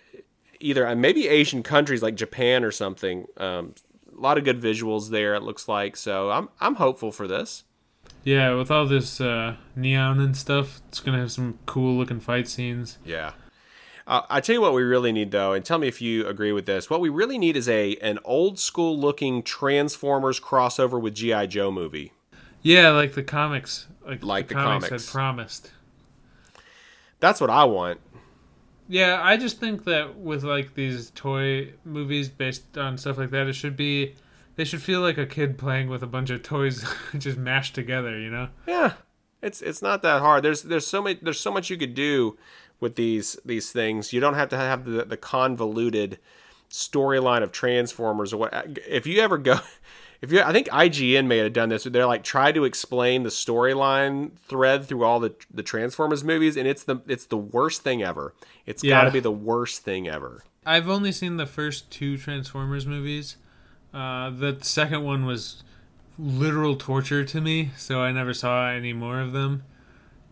[0.61, 3.27] either uh, maybe Asian countries like Japan or something.
[3.37, 3.75] Um,
[4.17, 5.35] a lot of good visuals there.
[5.35, 6.31] It looks like so.
[6.31, 7.65] I'm I'm hopeful for this.
[8.25, 12.49] yeah, with all this uh, neon and stuff, it's gonna have some cool looking fight
[12.49, 12.97] scenes.
[13.05, 13.33] Yeah.
[14.09, 16.51] Uh, I tell you what we really need though, and tell me if you agree
[16.51, 16.89] with this.
[16.89, 21.71] What we really need is a an old school looking Transformers crossover with GI Joe
[21.71, 22.13] movie.
[22.63, 25.07] Yeah, like the comics, like, Like the, the comics, comics.
[25.07, 25.73] had promised.
[27.21, 28.01] That's what I want.
[28.89, 33.47] Yeah, I just think that with like these toy movies based on stuff like that,
[33.47, 34.15] it should be
[34.57, 36.83] they should feel like a kid playing with a bunch of toys
[37.19, 38.49] just mashed together, you know?
[38.67, 38.95] Yeah,
[39.43, 40.43] it's it's not that hard.
[40.43, 42.39] There's there's so many there's so much you could do
[42.81, 44.13] with these these things.
[44.13, 46.19] You don't have to have the, the convoluted
[46.71, 48.79] storyline of Transformers or what.
[48.87, 49.61] If you ever go,
[50.21, 51.85] if you I think IGN may have done this.
[51.85, 56.67] They're like try to explain the storyline thread through all the the Transformers movies, and
[56.67, 58.35] it's the it's the worst thing ever.
[58.67, 60.43] It's got to be the worst thing ever.
[60.67, 63.37] I've only seen the first two Transformers movies.
[63.95, 65.63] Uh, the second one was
[66.19, 69.63] literal torture to me, so I never saw any more of them.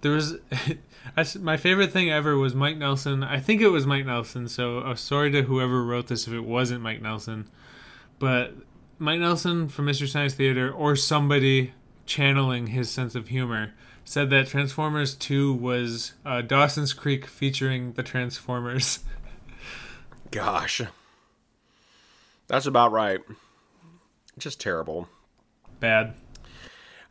[0.02, 0.36] There was
[1.14, 3.22] that's my favorite thing ever was Mike Nelson.
[3.22, 4.48] I think it was Mike Nelson.
[4.48, 7.46] So uh, sorry to whoever wrote this if it wasn't Mike Nelson,
[8.18, 8.54] but
[8.98, 11.72] Mike Nelson from Mystery Science Theater or somebody
[12.06, 13.72] channeling his sense of humor
[14.04, 19.00] said that Transformers 2 was uh, Dawson's Creek featuring the Transformers.
[20.30, 20.80] Gosh.
[22.46, 23.20] That's about right.
[24.38, 25.08] Just terrible.
[25.80, 26.14] Bad.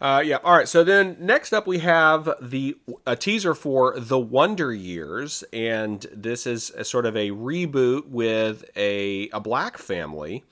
[0.05, 0.37] Uh, yeah.
[0.43, 0.67] All right.
[0.67, 6.45] So then next up we have the a teaser for the Wonder Years, and this
[6.45, 10.43] is a sort of a reboot with a a black family,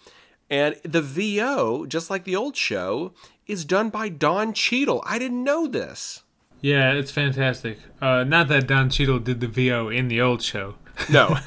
[0.50, 3.14] and the VO, just like the old show,
[3.46, 5.04] is done by Don Cheadle.
[5.06, 6.24] I didn't know this.
[6.62, 7.78] Yeah, it's fantastic.
[8.02, 10.78] Uh, not that Don Cheadle did the VO in the old show.
[11.10, 11.38] No,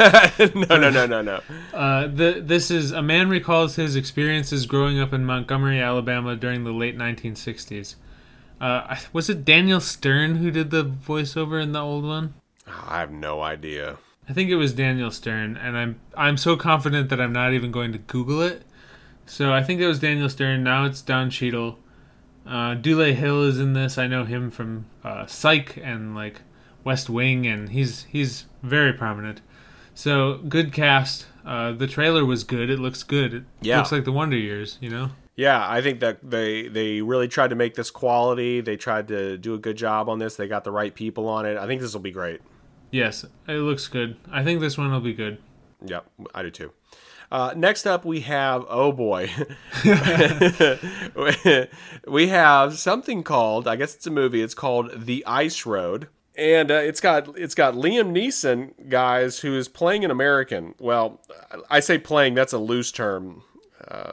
[0.54, 1.40] no, no, no, no, no.
[1.72, 6.64] Uh, the, this is a man recalls his experiences growing up in Montgomery, Alabama during
[6.64, 7.94] the late 1960s.
[8.61, 12.35] Uh, was it Daniel Stern who did the voiceover in the old one?
[12.66, 13.98] I have no idea.
[14.28, 17.70] I think it was Daniel Stern, and I'm I'm so confident that I'm not even
[17.70, 18.62] going to Google it.
[19.24, 20.64] So I think it was Daniel Stern.
[20.64, 21.78] Now it's Don Cheadle.
[22.46, 23.98] Uh, Dule Hill is in this.
[23.98, 26.42] I know him from uh, Psych and like
[26.87, 29.42] West Wing, and he's he's very prominent.
[29.92, 31.27] So good cast.
[31.44, 32.70] Uh, the trailer was good.
[32.70, 33.35] It looks good.
[33.35, 33.79] It Yeah.
[33.79, 34.79] looks like the Wonder Years.
[34.81, 35.11] You know.
[35.35, 38.61] Yeah, I think that they they really tried to make this quality.
[38.62, 40.37] They tried to do a good job on this.
[40.37, 41.59] They got the right people on it.
[41.59, 42.40] I think this will be great.
[42.92, 44.16] Yes, it looks good.
[44.31, 45.38] I think this one will be good.
[45.85, 46.72] Yep, I do too.
[47.31, 49.29] Uh, next up, we have oh boy,
[52.07, 54.42] we have something called I guess it's a movie.
[54.42, 59.57] It's called The Ice Road, and uh, it's got it's got Liam Neeson, guys, who
[59.57, 60.75] is playing an American.
[60.79, 61.20] Well,
[61.70, 62.35] I say playing.
[62.35, 63.42] That's a loose term.
[63.87, 64.12] Uh,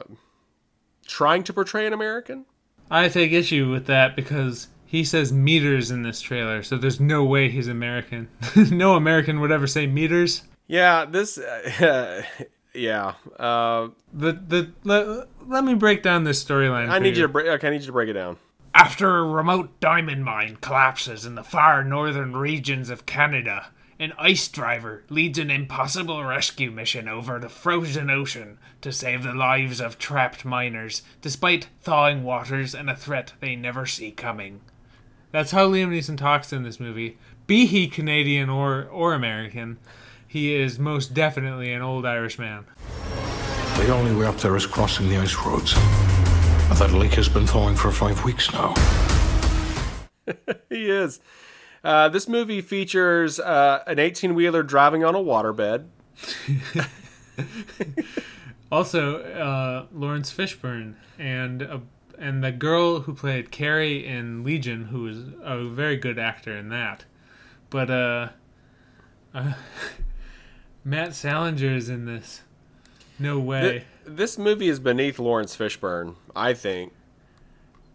[1.06, 2.46] trying to portray an American.
[2.90, 7.24] I take issue with that because he says meters in this trailer, so there's no
[7.24, 8.28] way he's American.
[8.70, 10.42] no American would ever say meters.
[10.66, 11.36] Yeah, this.
[11.38, 12.22] Uh,
[12.74, 16.88] yeah, uh, The the let, let me break down this storyline.
[16.88, 17.46] I for need you to break.
[17.46, 18.38] Okay, I need you to break it down.
[18.76, 23.68] After a remote diamond mine collapses in the far northern regions of Canada,
[24.00, 29.32] an ice driver leads an impossible rescue mission over the frozen ocean to save the
[29.32, 34.60] lives of trapped miners, despite thawing waters and a threat they never see coming.
[35.30, 37.16] That's how Liam Neeson talks in this movie.
[37.46, 39.78] Be he Canadian or, or American,
[40.26, 42.64] he is most definitely an old Irish man.
[43.76, 45.74] The only way up there is crossing the ice roads.
[46.74, 48.74] But that lake has been thawing for five weeks now.
[50.68, 51.20] He is.
[51.84, 55.86] Uh, this movie features uh, an 18 wheeler driving on a waterbed.
[58.72, 61.78] Also, uh, Laurence Fishburne and uh,
[62.18, 66.70] and the girl who played Carrie in Legion, who was a very good actor in
[66.70, 67.04] that.
[67.70, 68.28] But uh,
[69.32, 69.52] uh
[70.84, 72.40] Matt Salinger is in this.
[73.20, 73.84] No way.
[74.04, 76.92] Th- this movie is beneath Laurence Fishburne, I think.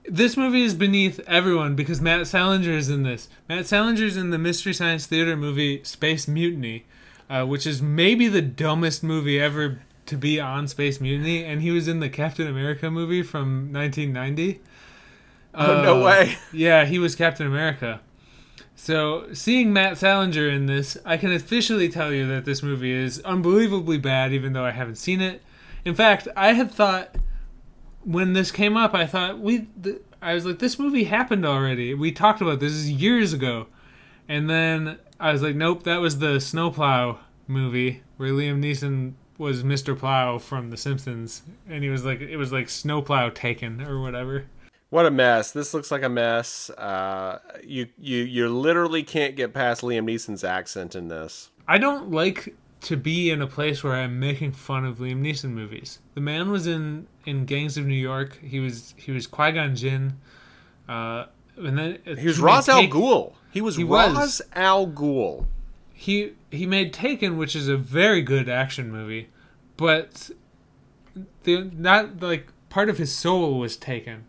[0.06, 3.30] this movie is beneath everyone because Matt Salinger is in this.
[3.48, 6.86] Matt Salinger's in the Mystery Science Theater movie Space Mutiny,
[7.30, 11.70] uh, which is maybe the dumbest movie ever to be on Space Mutiny, and he
[11.70, 14.60] was in the Captain America movie from 1990.
[15.54, 16.36] Oh, no Uh, way.
[16.52, 18.02] Yeah, he was Captain America.
[18.76, 23.20] So, seeing Matt Salinger in this, I can officially tell you that this movie is
[23.22, 25.42] unbelievably bad, even though I haven't seen it.
[25.86, 27.16] In fact, I had thought
[28.04, 29.68] when this came up, I thought we.
[29.82, 31.94] Th- I was like, this movie happened already.
[31.94, 33.68] We talked about this years ago,
[34.28, 39.64] and then I was like, nope, that was the Snowplow movie where Liam Neeson was
[39.64, 39.98] Mr.
[39.98, 44.46] Plow from The Simpsons, and he was like, it was like Snowplow Taken or whatever.
[44.90, 45.52] What a mess.
[45.52, 46.70] This looks like a mess.
[46.72, 51.52] Uh, you, you, you literally can't get past Liam Neeson's accent in this.
[51.68, 55.52] I don't like to be in a place where I'm making fun of Liam Neeson
[55.52, 56.00] movies.
[56.16, 58.40] The man was in in Gangs of New York.
[58.42, 60.18] He was he was Qui Gon Jinn.
[60.88, 61.26] Uh,
[61.58, 63.34] and then He was Ra's al Ghul.
[63.52, 64.42] He was He Ra's was.
[64.54, 65.46] al Ghul.
[65.94, 69.28] He he made Taken, which is a very good action movie,
[69.78, 70.32] but
[71.44, 74.26] the not like part of his soul was taken,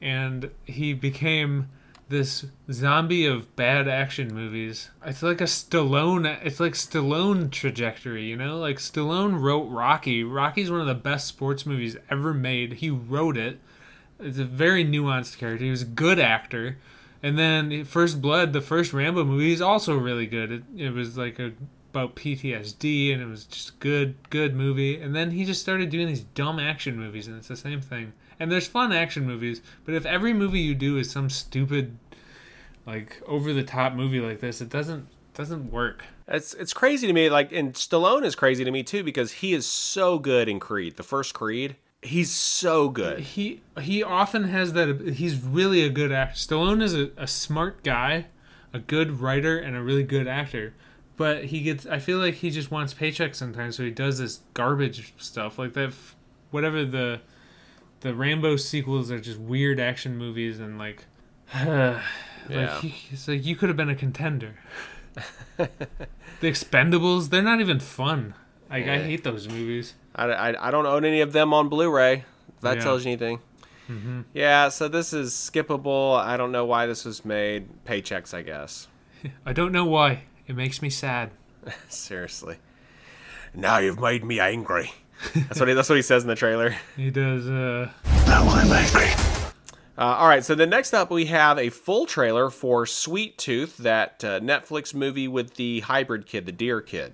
[0.00, 1.68] and he became
[2.08, 4.90] this zombie of bad action movies.
[5.04, 6.38] It's like a Stallone.
[6.44, 8.58] It's like Stallone trajectory, you know.
[8.58, 10.22] Like Stallone wrote Rocky.
[10.22, 12.74] Rocky's one of the best sports movies ever made.
[12.74, 13.60] He wrote it.
[14.20, 15.64] It's a very nuanced character.
[15.64, 16.78] He was a good actor.
[17.22, 20.52] And then First Blood, the first Rambo movie, is also really good.
[20.52, 21.52] It, it was like a,
[21.90, 25.00] about PTSD, and it was just good, good movie.
[25.00, 28.12] And then he just started doing these dumb action movies, and it's the same thing.
[28.38, 31.96] And there's fun action movies, but if every movie you do is some stupid
[32.86, 34.60] like over the top movie like this.
[34.60, 36.04] It doesn't doesn't work.
[36.28, 37.28] It's it's crazy to me.
[37.30, 40.96] Like, and Stallone is crazy to me too because he is so good in Creed,
[40.96, 41.76] the first Creed.
[42.02, 43.20] He's so good.
[43.20, 45.14] He he often has that.
[45.16, 46.36] He's really a good actor.
[46.36, 48.26] Stallone is a, a smart guy,
[48.72, 50.74] a good writer, and a really good actor.
[51.16, 51.86] But he gets.
[51.86, 55.72] I feel like he just wants paychecks sometimes, so he does this garbage stuff like
[55.74, 55.94] that.
[56.50, 57.20] Whatever the
[58.04, 61.04] the Rambo sequels are just weird action movies and like.
[61.54, 62.00] like
[62.48, 62.80] Yeah.
[62.80, 64.54] he, it's like you could have been a contender.
[65.56, 65.68] the
[66.42, 68.34] Expendables, they're not even fun.
[68.70, 69.02] Like I Yeah.
[69.02, 69.94] hate those movies.
[70.14, 72.24] I, I, I don't own any of them on Blu-ray.
[72.60, 72.82] That Yeah.
[72.82, 73.40] tells you anything.
[73.88, 74.20] Mm-hmm.
[74.32, 76.18] Yeah, so this is skippable.
[76.18, 77.84] I don't know why this was made.
[77.84, 78.88] Paychecks, I guess.
[79.46, 80.24] I don't know why.
[80.46, 81.30] It makes me sad.
[81.88, 82.58] Seriously.
[83.54, 84.92] Now you've made me angry.
[85.34, 86.76] That's what he, that's what he says in the trailer.
[86.96, 87.46] He does.
[87.48, 87.90] uh
[88.26, 89.10] Now I'm angry.
[89.96, 93.76] Uh, all right, so the next up we have a full trailer for Sweet Tooth,
[93.76, 97.12] that uh, Netflix movie with the hybrid kid, the deer kid.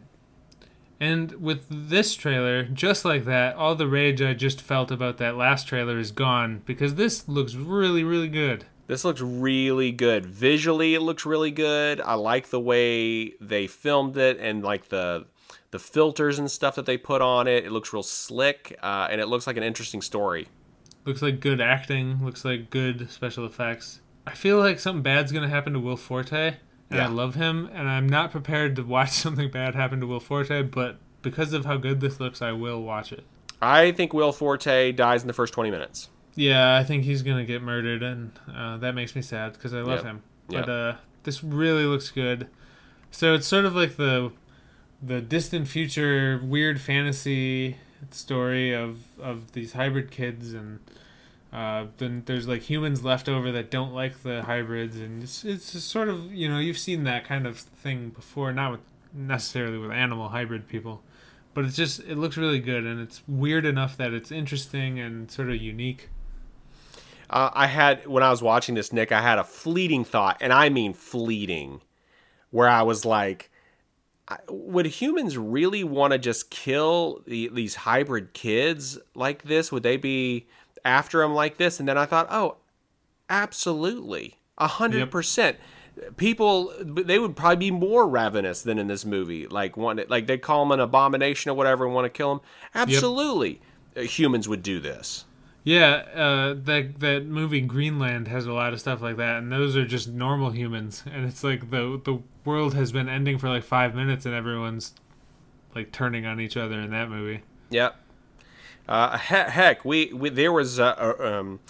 [0.99, 5.37] And with this trailer, just like that, all the rage I just felt about that
[5.37, 8.65] last trailer is gone because this looks really, really good.
[8.87, 10.27] This looks really good.
[10.27, 12.01] Visually, it looks really good.
[12.01, 15.27] I like the way they filmed it and like the
[15.71, 17.65] the filters and stuff that they put on it.
[17.65, 20.49] It looks real slick, uh, and it looks like an interesting story.
[21.05, 22.25] Looks like good acting.
[22.25, 24.01] Looks like good special effects.
[24.27, 26.57] I feel like something bad's gonna happen to Will Forte, and
[26.91, 27.05] Yeah.
[27.07, 30.63] I love him, and I'm not prepared to watch something bad happen to Will Forte,
[30.65, 33.25] but because of how good this looks, I will watch it.
[33.63, 36.09] I think Will Forte dies in the first 20 minutes.
[36.35, 39.81] Yeah, I think he's gonna get murdered, and uh, that makes me sad because I
[39.81, 40.05] love Yep.
[40.05, 40.23] him.
[40.49, 40.67] Yep.
[40.67, 42.49] But uh, this really looks good.
[43.11, 44.33] So it's sort of like the
[45.03, 47.77] the distant future weird fantasy
[48.11, 50.81] story of of these hybrid kids, and
[51.53, 55.83] uh, then there's like humans left over that don't like the hybrids, and it's it's
[55.83, 58.81] sort of you know you've seen that kind of thing before, not with
[59.13, 61.03] necessarily with animal hybrid people.
[61.53, 65.31] But it's just it looks really good and it's weird enough that it's interesting and
[65.31, 66.09] sort of unique.
[67.29, 70.53] Uh, I had when I was watching this, Nick, I had a fleeting thought, and
[70.53, 71.81] I mean fleeting,
[72.51, 73.50] where I was like,
[74.49, 79.73] "Would humans really want to just kill the, these hybrid kids like this?
[79.73, 80.47] Would they be
[80.85, 82.57] after them like this?" And then I thought, "Oh,
[83.29, 85.57] absolutely, a hundred percent."
[86.17, 89.47] People, they would probably be more ravenous than in this movie.
[89.47, 92.41] Like want, like they call them an abomination or whatever, and want to kill them.
[92.75, 93.61] Absolutely,
[93.97, 95.25] Uh, humans would do this.
[95.63, 99.77] Yeah, uh, that that movie Greenland has a lot of stuff like that, and those
[99.77, 103.65] are just normal humans, and it's like the the world has been ending for like
[103.65, 104.95] five minutes, and everyone's
[105.75, 107.43] like turning on each other in that movie.
[107.71, 107.97] Yep.
[108.89, 111.61] Uh, heck, we, we there was uh, uh, um,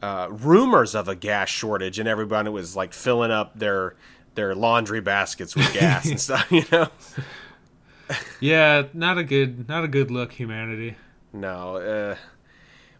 [0.00, 3.94] uh, rumors of a gas shortage, and everybody was like filling up their
[4.34, 6.50] their laundry baskets with gas and stuff.
[6.50, 6.88] You know?
[8.40, 10.96] Yeah, not a good not a good look, humanity.
[11.32, 11.76] No.
[11.76, 12.16] Uh,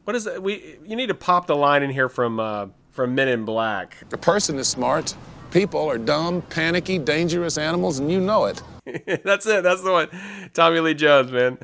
[0.04, 0.40] what is it?
[0.40, 3.96] We you need to pop the line in here from uh, from Men in Black.
[4.08, 5.14] The person is smart.
[5.50, 8.62] People are dumb, panicky, dangerous animals, and you know it.
[9.24, 9.64] That's it.
[9.64, 10.08] That's the one.
[10.54, 11.58] Tommy Lee Jones, man.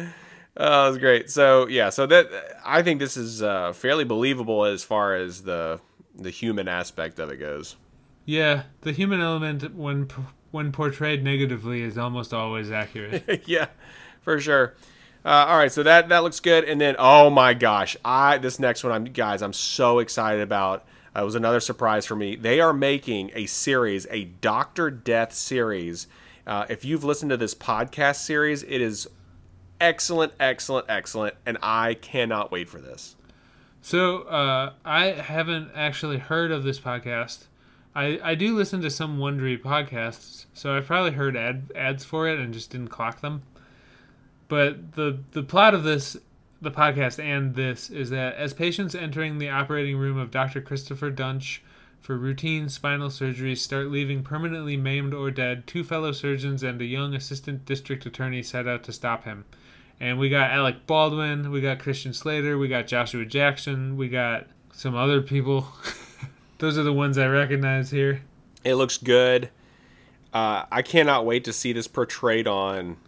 [0.57, 1.31] Oh, that was great.
[1.31, 2.29] So yeah, so that
[2.65, 5.81] I think this is uh, fairly believable as far as the
[6.17, 7.77] the human aspect of it goes.
[8.25, 10.09] Yeah, the human element when
[10.51, 13.45] when portrayed negatively is almost always accurate.
[13.47, 13.67] yeah,
[14.23, 14.75] for sure.
[15.25, 16.65] Uh, all right, so that that looks good.
[16.65, 20.85] And then, oh my gosh, I this next one, I'm guys, I'm so excited about.
[21.17, 22.37] Uh, was another surprise for me.
[22.37, 26.09] They are making a series, a Doctor Death series.
[26.47, 29.09] Uh, if you've listened to this podcast series, it is
[29.81, 33.17] excellent, excellent, excellent, and I cannot wait for this.
[33.81, 37.45] So uh, I haven't actually heard of this podcast.
[37.95, 42.29] I, I do listen to some Wondery podcasts, so I probably heard ad, ads for
[42.29, 43.43] it and just didn't clock them.
[44.49, 46.17] But the the plot of this,
[46.61, 50.61] the podcast and this is that as patients entering the operating room of Dr.
[50.61, 51.59] Christopher Duntsch
[52.01, 56.85] for routine spinal surgery start leaving permanently maimed or dead, two fellow surgeons and a
[56.85, 59.45] young assistant district attorney set out to stop him.
[59.99, 64.47] And we got Alec Baldwin, we got Christian Slater, we got Joshua Jackson, we got
[64.73, 65.69] some other people.
[66.59, 68.23] Those are the ones I recognize here.
[68.63, 69.51] It looks good.
[70.33, 72.99] Uh, I cannot wait to see this portrayed on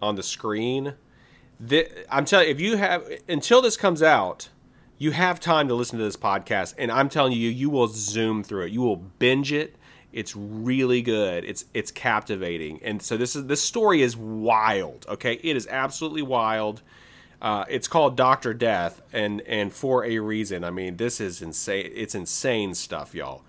[0.00, 0.94] on the screen.
[1.66, 4.48] Thi- I'm telling you, if you have until this comes out,
[4.98, 8.42] you have time to listen to this podcast, and I'm telling you, you will zoom
[8.42, 8.72] through it.
[8.72, 9.76] You will binge it.
[10.12, 11.44] It's really good.
[11.44, 15.06] It's it's captivating, and so this is this story is wild.
[15.08, 16.82] Okay, it is absolutely wild.
[17.40, 20.64] Uh, it's called Doctor Death, and and for a reason.
[20.64, 21.90] I mean, this is insane.
[21.94, 23.42] It's insane stuff, y'all.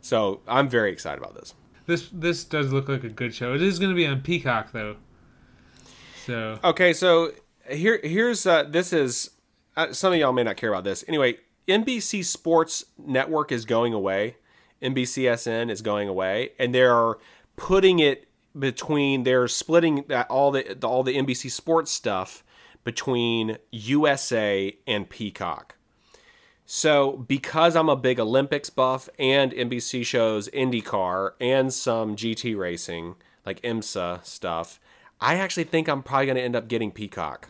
[0.00, 1.54] So I'm very excited about this.
[1.86, 3.54] This this does look like a good show.
[3.54, 4.96] It is going to be on Peacock though.
[6.26, 7.32] So Okay, so
[7.70, 9.30] here here's uh, this is
[9.76, 11.04] uh, some of y'all may not care about this.
[11.08, 14.36] Anyway, NBC Sports Network is going away.
[14.82, 17.16] NBCSN is going away, and they're
[17.56, 19.24] putting it between.
[19.24, 22.42] They're splitting that all the all the NBC Sports stuff
[22.84, 25.76] between USA and Peacock.
[26.72, 33.16] So, because I'm a big Olympics buff and NBC shows IndyCar and some GT racing,
[33.44, 34.78] like IMSA stuff,
[35.20, 37.48] I actually think I'm probably going to end up getting Peacock.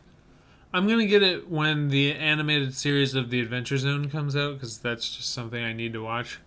[0.72, 4.78] I'm gonna get it when the animated series of the Adventure Zone comes out because
[4.78, 6.38] that's just something I need to watch.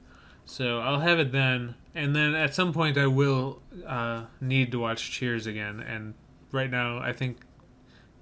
[0.45, 4.79] So I'll have it then, and then at some point I will uh, need to
[4.79, 5.79] watch Cheers again.
[5.81, 6.13] And
[6.51, 7.37] right now I think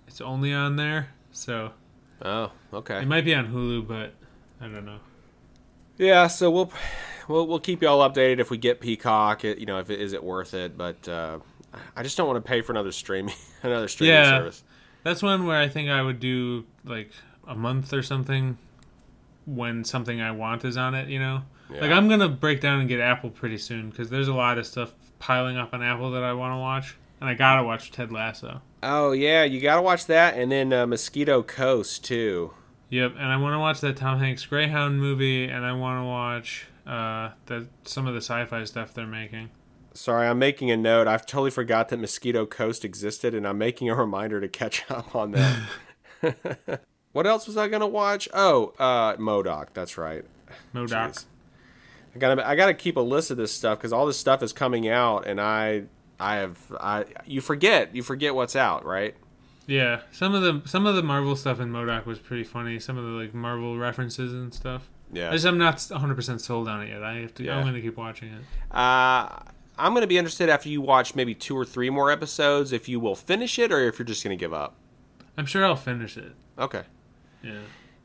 [0.07, 1.71] it's only on there, so
[2.23, 3.01] Oh, okay.
[3.01, 4.13] it might be on Hulu, but
[4.59, 4.99] I don't know.
[5.97, 6.71] Yeah, so we'll
[7.27, 9.43] we'll we'll keep y'all updated if we get Peacock.
[9.45, 11.39] It, you know, if it is it worth it, but uh,
[11.95, 14.29] I just don't want to pay for another streaming another streaming Yeah.
[14.39, 14.63] service.
[15.03, 17.11] That's one where I think I would do like
[17.47, 18.57] a month or something
[19.45, 21.43] when something I want is on it, you know?
[21.69, 24.57] Like I'm going to break down and get Apple pretty soon because there's a lot
[24.57, 26.97] of stuff piling up on Apple that I want to watch.
[27.21, 28.61] And I got to watch Ted Lasso.
[28.83, 32.51] Oh yeah, you got to watch that, and then uh, Mosquito Coast too.
[32.89, 36.05] Yep, and I want to watch that Tom Hanks Greyhound movie and I want to
[36.05, 39.49] watch uh the some of the sci-fi stuff they're making.
[39.93, 41.07] Sorry, I'm making a note.
[41.07, 45.15] I've totally forgot that Mosquito Coast existed, and I'm making a reminder to catch up
[45.15, 45.59] on that.
[47.11, 48.29] what else was I gonna watch?
[48.33, 49.67] Oh, uh, MODOK.
[49.73, 50.23] That's right.
[50.73, 50.89] MODOK.
[50.89, 51.25] Jeez.
[52.15, 54.53] I gotta I gotta keep a list of this stuff because all this stuff is
[54.53, 55.83] coming out, and I
[56.19, 59.15] I have I you forget you forget what's out, right?
[59.67, 62.79] Yeah, some of the some of the Marvel stuff in MODOK was pretty funny.
[62.79, 64.89] Some of the like Marvel references and stuff.
[65.13, 65.29] Yeah.
[65.29, 67.03] I just I'm not 100 percent sold on it yet.
[67.03, 67.43] I have to.
[67.43, 67.57] Yeah.
[67.57, 68.75] I'm going to keep watching it.
[68.75, 69.39] Uh,
[69.81, 72.99] I'm gonna be interested after you watch maybe two or three more episodes if you
[72.99, 74.75] will finish it or if you're just gonna give up.
[75.37, 76.33] I'm sure I'll finish it.
[76.57, 76.83] Okay.
[77.43, 77.59] Yeah.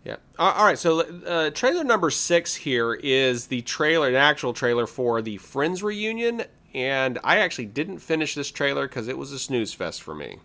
[0.05, 0.17] Yeah.
[0.39, 0.79] All right.
[0.79, 5.83] So, uh, trailer number six here is the trailer, an actual trailer for the Friends
[5.83, 10.15] reunion, and I actually didn't finish this trailer because it was a snooze fest for
[10.15, 10.39] me.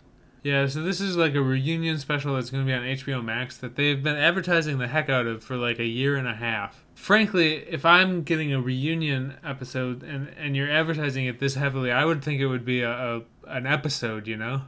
[0.44, 3.58] Yeah, so this is like a reunion special that's going to be on HBO Max
[3.58, 6.81] that they've been advertising the heck out of for like a year and a half.
[7.02, 12.06] Frankly, if I'm getting a reunion episode and and you're advertising it this heavily, I
[12.06, 14.66] would think it would be a, a an episode, you know,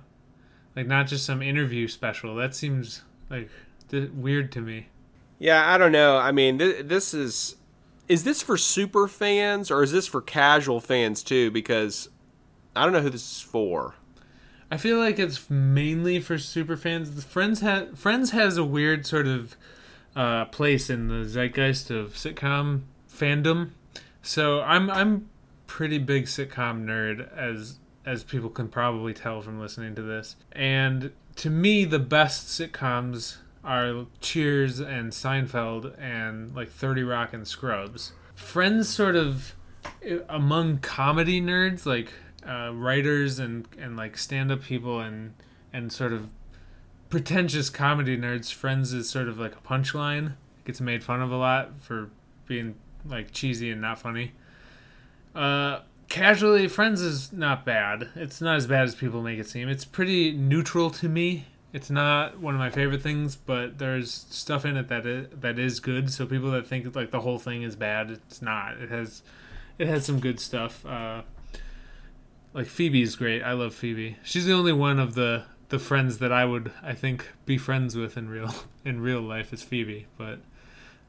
[0.75, 2.33] like not just some interview special.
[2.33, 3.51] That seems like
[3.91, 4.87] th- weird to me.
[5.37, 6.17] Yeah, I don't know.
[6.17, 7.55] I mean, th- this is
[8.07, 11.51] is this for super fans or is this for casual fans too?
[11.51, 12.09] Because
[12.75, 13.93] I don't know who this is for.
[14.71, 17.11] I feel like it's mainly for super fans.
[17.11, 19.55] The Friends ha- Friends has a weird sort of
[20.15, 23.71] uh, place in the zeitgeist of sitcom fandom.
[24.21, 25.29] So I'm I'm
[25.67, 30.35] pretty big sitcom nerd as as people can probably tell from listening to this.
[30.51, 37.47] And to me, the best sitcoms are Cheers and Seinfeld and like 30 Rock and
[37.47, 38.11] Scrubs.
[38.35, 39.55] Friends sort of
[40.03, 42.11] eh, among comedy nerds like
[42.47, 45.33] uh, writers and and like stand-up people and
[45.71, 46.29] and sort of
[47.13, 50.33] pretentious comedy nerds friends is sort of like a punchline.
[50.65, 52.09] Gets made fun of a lot for
[52.47, 52.73] being
[53.05, 54.31] like cheesy and not funny.
[55.35, 58.09] Uh casually friends is not bad.
[58.15, 59.69] It's not as bad as people make it seem.
[59.69, 61.45] It's pretty neutral to me.
[61.71, 65.59] It's not one of my favorite things but there's stuff in it that is, that
[65.59, 66.11] is good.
[66.11, 68.81] So people that think like the whole thing is bad it's not.
[68.81, 69.21] It has
[69.77, 70.83] it has some good stuff.
[70.83, 71.21] Uh
[72.55, 73.43] like Phoebe's great.
[73.43, 74.17] I love Phoebe.
[74.23, 77.95] She's the only one of the the friends that I would I think be friends
[77.95, 78.53] with in real
[78.85, 80.05] in real life is Phoebe.
[80.19, 80.37] But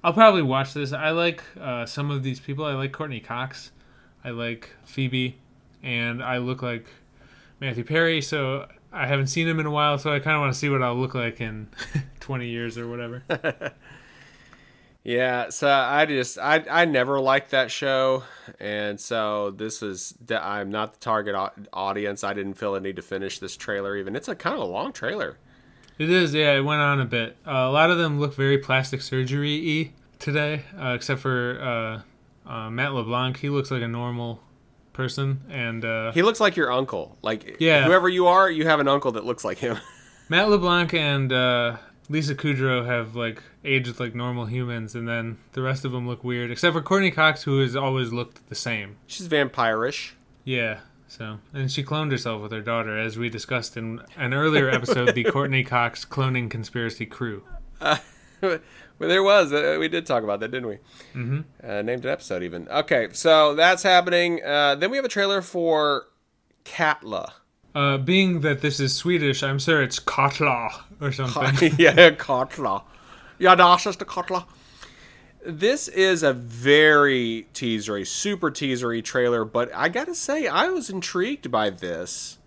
[0.03, 0.91] I'll probably watch this.
[0.91, 2.65] I like uh, some of these people.
[2.65, 3.73] I like Courteney Cox.
[4.25, 5.37] I like Phoebe,
[5.83, 6.87] and I look like
[7.61, 8.23] Matthew Perry.
[8.23, 9.99] So I haven't seen him in a while.
[9.99, 11.69] So I kind of want to see what I'll look like in
[12.21, 13.23] twenty years or whatever.
[15.05, 18.25] Yeah, so I just I I never liked that show,
[18.59, 21.37] and so this is I'm not the target
[21.75, 22.25] audience.
[22.25, 24.17] I didn't feel a need to finish this trailer even.
[24.17, 25.37] It's a kind of a long trailer.
[25.99, 26.55] It is, yeah.
[26.55, 27.37] It went on a bit.
[27.47, 32.03] Uh, a lot of them look very plastic surgery y today, uh, except for
[32.49, 33.37] uh, uh, Matt LeBlanc.
[33.37, 34.41] He looks like a normal
[34.95, 37.19] person, and uh, He looks like your uncle.
[37.21, 37.85] Like Yeah.
[37.85, 39.77] whoever you are, you have an uncle that looks like him.
[40.31, 41.77] Matt LeBlanc and uh,
[42.09, 46.23] Lisa Kudrow have like aged like normal humans, and then the rest of them look
[46.23, 48.97] weird, except for Courteney Cox, who has always looked the same.
[49.07, 50.15] She's vampire-ish.
[50.45, 50.81] Yeah.
[51.09, 55.15] So, and she cloned herself with her daughter, as we discussed in an earlier episode,
[55.15, 57.45] the Courteney Cox cloning conspiracy crew.
[57.81, 58.59] well,
[58.99, 59.53] there was.
[59.53, 60.79] Uh, we did talk about that, didn't we?
[61.15, 61.41] Mm-hmm.
[61.63, 62.69] Uh, named an episode even.
[62.69, 64.43] Okay, so that's happening.
[64.45, 66.09] Uh, then we have a trailer for
[66.65, 67.33] Katla.
[67.75, 71.73] Uh, being that this is Swedish, I'm sure it's Katla or something.
[71.79, 72.83] yeah, Katla.
[73.39, 74.47] Yeah, das ist the Katla.
[75.45, 81.51] This is a very teasery, super teasery trailer, but I gotta say, I was intrigued
[81.51, 82.39] by this.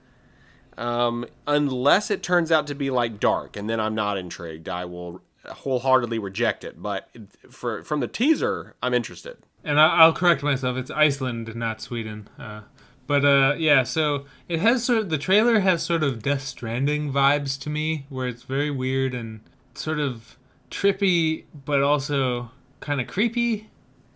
[0.77, 4.69] Um, unless it turns out to be like dark, and then I'm not intrigued.
[4.69, 6.81] I will wholeheartedly reject it.
[6.81, 7.09] But
[7.49, 9.37] for from the teaser, I'm interested.
[9.63, 10.77] and I, I'll correct myself.
[10.77, 12.27] It's Iceland, not Sweden.
[12.39, 12.61] Uh,
[13.07, 17.11] but uh, yeah, so it has sort of, the trailer has sort of Death Stranding
[17.11, 19.39] vibes to me, where it's very weird and
[19.73, 20.37] sort of
[20.69, 22.51] trippy, but also
[22.81, 23.69] kind of creepy.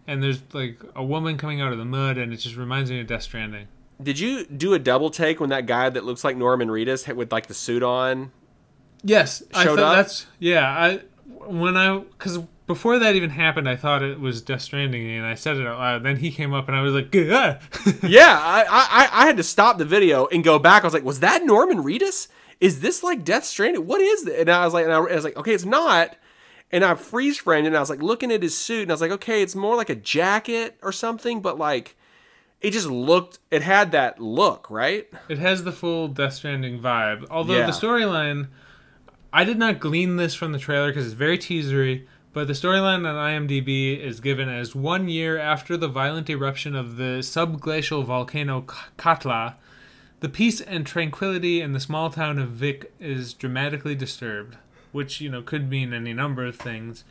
[0.05, 2.99] And there's like a woman coming out of the mud, and it just reminds me
[2.99, 3.67] of Death Stranding.
[4.01, 7.31] Did you do a double take when that guy that looks like Norman Reedus with
[7.31, 8.31] like the suit on?
[9.03, 9.95] Yes, I Showed thought up?
[9.95, 10.67] that's yeah.
[10.67, 11.01] I
[11.45, 15.35] when I because before that even happened, I thought it was Death Stranding, and I
[15.35, 16.03] said it out loud.
[16.03, 17.59] Then he came up, and I was like, "Ah."
[18.07, 20.83] yeah, I, I I had to stop the video and go back.
[20.83, 22.27] I was like, was that Norman Reedus?
[22.59, 23.85] Is this like Death Stranding?
[23.87, 24.39] What is this?
[24.39, 26.15] And I was like, and I was like, okay, it's not.
[26.71, 29.01] And I freeze framed and I was like looking at his suit and I was
[29.01, 31.97] like, okay, it's more like a jacket or something, but like
[32.61, 35.09] it just looked it had that look, right?
[35.27, 37.25] It has the full Death Stranding vibe.
[37.29, 37.65] Although Yeah.
[37.65, 38.47] the storyline,
[39.33, 42.05] I did not glean this from the trailer because it's very teasery.
[42.33, 46.95] But the storyline on IMDb is given as one year after the violent eruption of
[46.95, 48.61] the subglacial volcano
[48.97, 49.55] Katla,
[50.21, 54.55] the peace and tranquility in the small town of Vik is dramatically disturbed,
[54.93, 57.03] which you know could mean any number of things.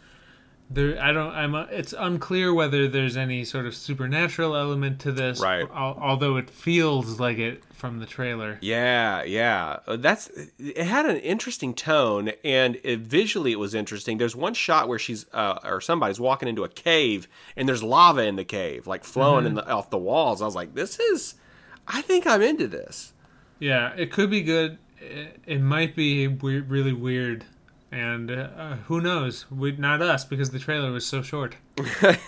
[0.72, 1.32] There, I don't.
[1.34, 1.54] I'm.
[1.56, 5.40] uh, It's unclear whether there's any sort of supernatural element to this.
[5.40, 5.68] Right.
[5.70, 8.56] Although it feels like it from the trailer.
[8.60, 9.78] Yeah, yeah.
[9.88, 14.18] Uh, That's it had an interesting tone and it, visually it was interesting.
[14.18, 18.22] There's one shot where she's uh, or somebody's walking into a cave and there's lava
[18.22, 20.40] in the cave, like flowing in the, off the walls.
[20.40, 21.34] I was like, this is
[21.88, 23.12] I think I'm into this.
[23.58, 24.78] Yeah, it could be good.
[25.00, 27.44] It, it might be we- really weird,
[27.92, 29.46] and uh, who knows?
[29.50, 31.56] We, not us because the trailer was so short.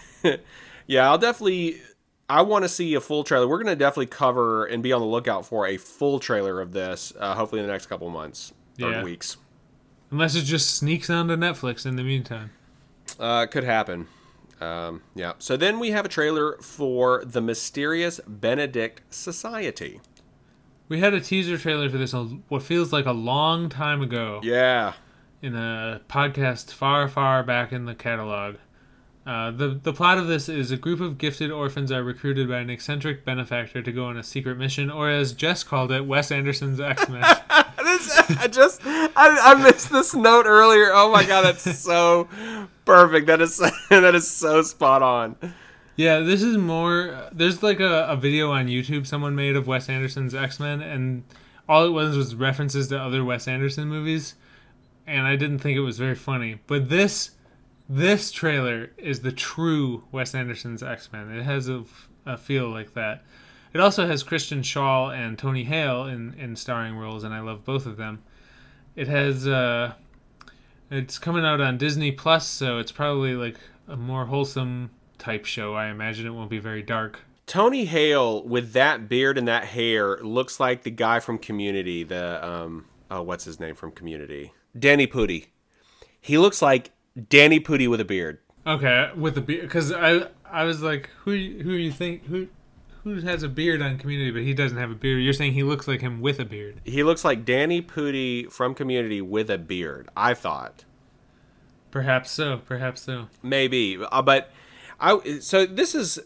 [0.87, 1.81] Yeah, I'll definitely.
[2.29, 3.47] I want to see a full trailer.
[3.47, 6.73] We're going to definitely cover and be on the lookout for a full trailer of
[6.73, 9.03] this, uh, hopefully in the next couple months or Yeah.
[9.05, 9.37] weeks.
[10.11, 12.51] Unless it just sneaks onto Netflix in the meantime.
[13.19, 14.09] Uh, could happen.
[14.61, 15.33] Um, yeah.
[15.39, 20.01] So then we have a trailer for the mysterious Benedict Society.
[20.89, 24.41] We had a teaser trailer for this a, what feels like a long time ago
[24.43, 24.95] Yeah.
[25.43, 28.57] In a podcast far, far back in the catalog.
[29.25, 32.59] Uh, the the plot of this is a group of gifted orphans are recruited by
[32.59, 36.33] an eccentric benefactor to go on a secret mission, or as Jess called it, Wes
[36.33, 37.23] Anderson's X Men.
[38.39, 40.91] I just I, I missed this note earlier.
[40.93, 42.29] Oh my god, that's so
[42.85, 43.27] perfect.
[43.27, 43.59] That is
[43.91, 45.37] that is so spot on.
[45.95, 47.29] Yeah, this is more.
[47.33, 51.23] There's like a, a video on YouTube someone made of Wes Anderson's X Men, and
[51.69, 54.35] all it was was references to other Wes Anderson movies,
[55.13, 56.61] and I didn't think it was very funny.
[56.67, 57.33] But this
[57.89, 61.31] this trailer is the true Wes Anderson's X Men.
[61.31, 61.85] It has a,
[62.25, 63.23] a feel like that.
[63.75, 67.65] It also has Kristen Schaal and Tony Hale in, in starring roles, and I love
[67.65, 68.23] both of them.
[68.97, 69.93] It has uh,
[70.91, 75.75] it's coming out on Disney Plus, so it's probably like a more wholesome type show.
[75.75, 77.21] I imagine it won't be very dark.
[77.47, 82.03] Tony Hale with that beard and that hair looks like the guy from Community.
[82.03, 84.53] The um oh what's his name from Community?
[84.79, 85.47] Danny Pudi.
[86.21, 86.91] He looks like
[87.29, 88.39] Danny Pudi with a beard.
[88.67, 92.49] Okay, with a beard, because I I was like, who who you think who
[93.05, 95.23] who has a beard on Community, but he doesn't have a beard.
[95.23, 96.81] You're saying he looks like him with a beard.
[96.85, 100.09] He looks like Danny Pudi from Community with a beard.
[100.17, 100.85] I thought.
[101.91, 102.59] Perhaps so.
[102.65, 103.27] Perhaps so.
[103.43, 104.51] Maybe, uh, but
[105.01, 105.39] I.
[105.41, 106.21] So this is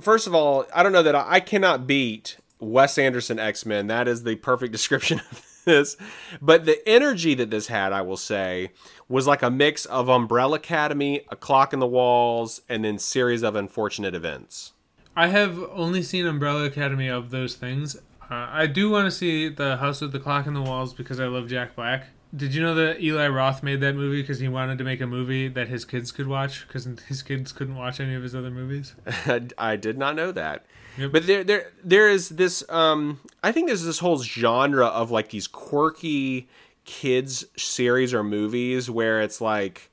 [0.00, 3.86] first of all, I don't know that I, I cannot beat Wes Anderson X Men.
[3.86, 5.96] That is the perfect description of this.
[6.40, 8.70] But the energy that this had, I will say,
[9.08, 13.42] was like a mix of Umbrella Academy, A Clock in the Walls, and then series
[13.42, 14.72] of unfortunate events.
[15.14, 17.96] I have only seen Umbrella Academy of those things.
[18.30, 21.20] Uh, I do want to see the House with the Clock in the Walls because
[21.20, 22.06] I love Jack Black.
[22.34, 25.06] Did you know that Eli Roth made that movie because he wanted to make a
[25.06, 28.50] movie that his kids could watch because his kids couldn't watch any of his other
[28.50, 28.94] movies?
[29.58, 30.64] I did not know that.
[30.98, 31.12] Yep.
[31.12, 32.64] But there, there, there is this.
[32.68, 36.48] Um, I think there's this whole genre of like these quirky
[36.84, 39.90] kids series or movies where it's like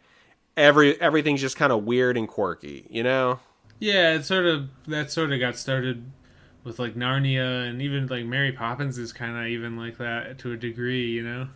[0.57, 2.87] every everything's just kind of weird and quirky.
[2.89, 3.39] You know?
[3.79, 6.11] Yeah, it sort of that sort of got started
[6.63, 10.51] with like Narnia and even like Mary Poppins is kind of even like that to
[10.51, 11.47] a degree, you know.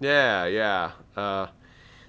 [0.00, 0.92] Yeah, yeah.
[1.16, 1.48] Uh,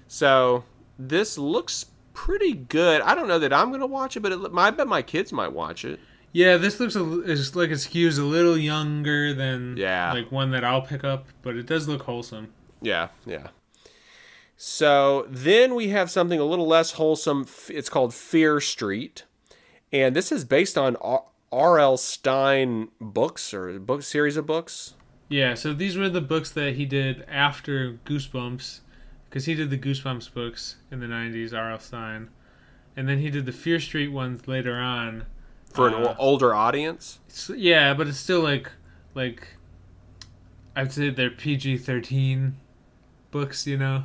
[0.06, 0.64] so
[0.98, 3.00] this looks pretty good.
[3.02, 5.52] I don't know that I'm gonna watch it, but it, I bet my kids might
[5.52, 5.98] watch it.
[6.36, 10.12] Yeah, this looks a, it's like it skews a little younger than Yeah.
[10.12, 12.48] like one that I'll pick up, but it does look wholesome.
[12.82, 13.48] Yeah, yeah.
[14.56, 17.46] So then we have something a little less wholesome.
[17.68, 19.24] It's called Fear Street,
[19.92, 20.96] and this is based on
[21.52, 21.96] R.L.
[21.96, 24.94] Stine books or book series of books.
[25.28, 28.80] Yeah, so these were the books that he did after Goosebumps,
[29.28, 31.78] because he did the Goosebumps books in the '90s, R.L.
[31.78, 32.30] Stine,
[32.96, 35.26] and then he did the Fear Street ones later on.
[35.74, 37.18] For an Uh, older audience.
[37.54, 38.70] Yeah, but it's still like
[39.14, 39.48] like
[40.76, 42.52] I'd say they're PG-13
[43.30, 44.04] books, you know.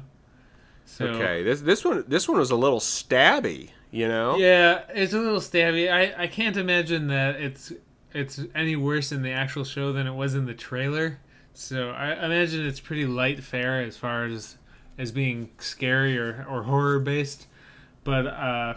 [0.85, 4.37] So Okay, this this one this one was a little stabby, you know.
[4.37, 5.91] Yeah, it's a little stabby.
[5.91, 7.71] I, I can't imagine that it's
[8.13, 11.19] it's any worse in the actual show than it was in the trailer.
[11.53, 14.57] So I imagine it's pretty light fare as far as
[14.97, 17.47] as being scary or, or horror based.
[18.03, 18.73] But uh,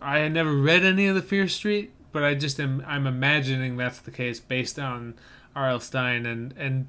[0.00, 3.76] I had never read any of the Fear Street, but I just am I'm imagining
[3.76, 5.14] that's the case based on
[5.54, 5.80] R.L.
[5.80, 6.88] Stine and and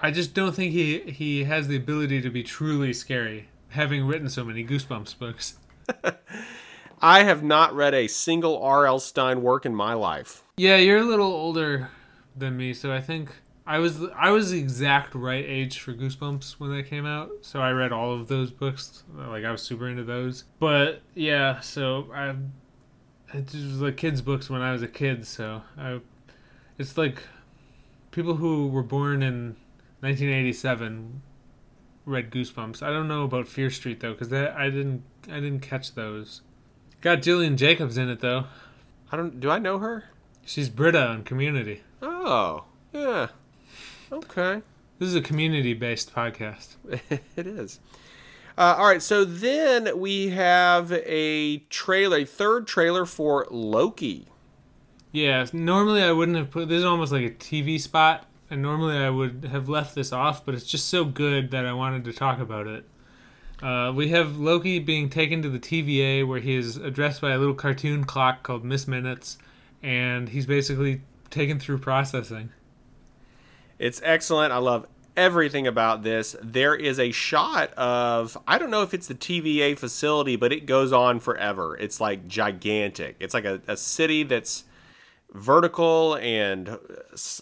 [0.00, 4.28] I just don't think he he has the ability to be truly scary, having written
[4.28, 5.54] so many Goosebumps books.
[7.00, 8.98] I have not read a single R.L.
[8.98, 10.42] Stine work in my life.
[10.56, 11.90] Yeah, you're a little older
[12.36, 13.30] than me, so I think
[13.66, 17.30] I was I was the exact right age for Goosebumps when they came out.
[17.42, 19.04] So I read all of those books.
[19.14, 20.44] Like I was super into those.
[20.58, 22.34] But yeah, so I
[23.34, 25.26] it was like kids books when I was a kid.
[25.26, 26.00] So I
[26.78, 27.22] it's like
[28.10, 29.56] people who were born in
[30.00, 31.22] 1987
[32.06, 32.82] read Goosebumps.
[32.82, 36.42] I don't know about Fear Street though, because I didn't I didn't catch those.
[37.00, 38.44] Got Gillian Jacobs in it though.
[39.12, 39.40] I don't.
[39.40, 40.04] Do I know her?
[40.46, 41.82] She's Britta on Community.
[42.02, 43.28] Oh, yeah.
[44.12, 44.62] Okay.
[44.98, 46.76] This is a community-based podcast.
[47.36, 47.80] it is.
[48.56, 54.28] Uh, all right, so then we have a trailer, a third trailer for Loki.
[55.10, 58.96] Yeah, normally I wouldn't have put this is almost like a TV spot, and normally
[58.96, 62.12] I would have left this off, but it's just so good that I wanted to
[62.12, 62.84] talk about it.
[63.60, 67.38] Uh, we have Loki being taken to the TVA where he is addressed by a
[67.38, 69.38] little cartoon clock called Miss Minutes,
[69.82, 71.00] and he's basically
[71.30, 72.50] taken through processing.
[73.78, 74.52] It's excellent.
[74.52, 74.86] I love
[75.16, 76.36] everything about this.
[76.42, 80.66] There is a shot of, I don't know if it's the TVA facility, but it
[80.66, 81.76] goes on forever.
[81.76, 83.16] It's like gigantic.
[83.20, 84.64] It's like a, a city that's
[85.32, 86.78] vertical and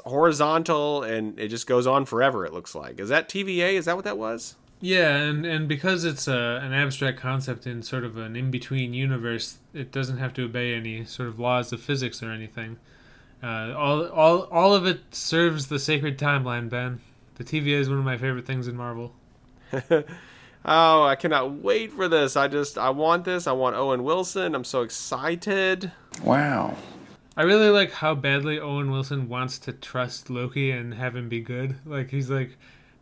[0.04, 2.98] horizontal, and it just goes on forever, it looks like.
[2.98, 3.74] Is that TVA?
[3.74, 4.56] Is that what that was?
[4.80, 8.94] Yeah, and, and because it's a, an abstract concept in sort of an in between
[8.94, 12.78] universe, it doesn't have to obey any sort of laws of physics or anything.
[13.42, 17.00] Uh, all, all, all of it serves the sacred timeline, Ben.
[17.42, 19.14] The TVA is one of my favorite things in Marvel.
[20.64, 22.36] Oh, I cannot wait for this.
[22.36, 23.48] I just, I want this.
[23.48, 24.54] I want Owen Wilson.
[24.54, 25.90] I'm so excited.
[26.22, 26.76] Wow.
[27.36, 31.40] I really like how badly Owen Wilson wants to trust Loki and have him be
[31.40, 31.74] good.
[31.84, 32.56] Like he's like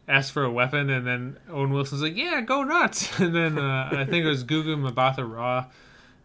[0.08, 3.90] asked for a weapon, and then Owen Wilson's like, "Yeah, go nuts!" And then uh,
[3.92, 5.66] I think it was Gugu Mbatha Raw,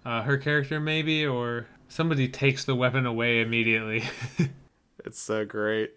[0.05, 4.05] uh, her character maybe, or somebody takes the weapon away immediately.
[5.05, 5.93] It's so great.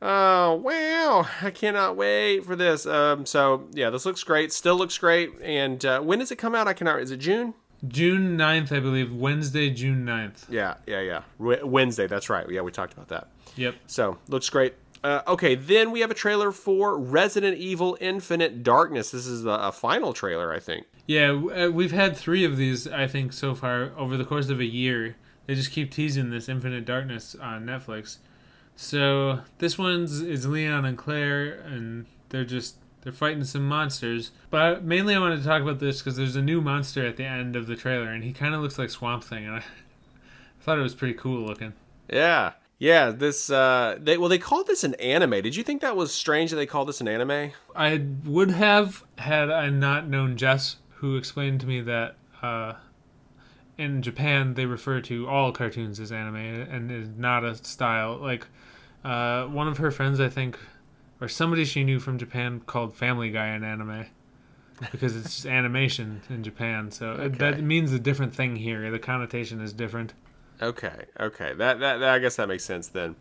[0.00, 1.26] Oh wow!
[1.42, 2.86] I cannot wait for this.
[2.86, 4.52] Um, so yeah, this looks great.
[4.52, 5.32] Still looks great.
[5.42, 6.68] And uh, when does it come out?
[6.68, 7.00] I cannot.
[7.00, 7.54] Is it June?
[7.86, 10.46] June 9th, I believe, Wednesday, June 9th.
[10.48, 11.22] Yeah, yeah, yeah.
[11.38, 12.08] W- Wednesday.
[12.08, 12.48] That's right.
[12.50, 13.28] Yeah, we talked about that.
[13.54, 13.76] Yep.
[13.86, 14.74] So looks great.
[15.04, 19.12] Uh, okay, then we have a trailer for Resident Evil Infinite Darkness.
[19.12, 20.86] This is the a final trailer, I think.
[21.06, 24.58] Yeah, uh, we've had three of these, I think, so far over the course of
[24.58, 25.14] a year.
[25.46, 28.18] They just keep teasing this Infinite Darkness on Netflix.
[28.80, 34.30] So this one's is Leon and Claire, and they're just they're fighting some monsters.
[34.50, 37.24] But mainly, I wanted to talk about this because there's a new monster at the
[37.24, 39.62] end of the trailer, and he kind of looks like Swamp Thing, and I
[40.60, 41.72] thought it was pretty cool looking.
[42.08, 43.10] Yeah, yeah.
[43.10, 45.42] This uh, they well they called this an anime.
[45.42, 47.50] Did you think that was strange that they called this an anime?
[47.74, 52.74] I would have had I not known Jess, who explained to me that uh,
[53.76, 58.16] in Japan they refer to all cartoons as anime and is not a style.
[58.18, 58.46] Like
[59.08, 60.58] uh, one of her friends, I think,
[61.20, 64.06] or somebody she knew from Japan called Family Guy an anime
[64.92, 66.90] because it's just animation in Japan.
[66.90, 68.90] So it that means a different thing here.
[68.90, 70.12] The connotation is different.
[70.60, 71.54] Okay, okay.
[71.54, 73.16] That, that, that I guess that makes sense then.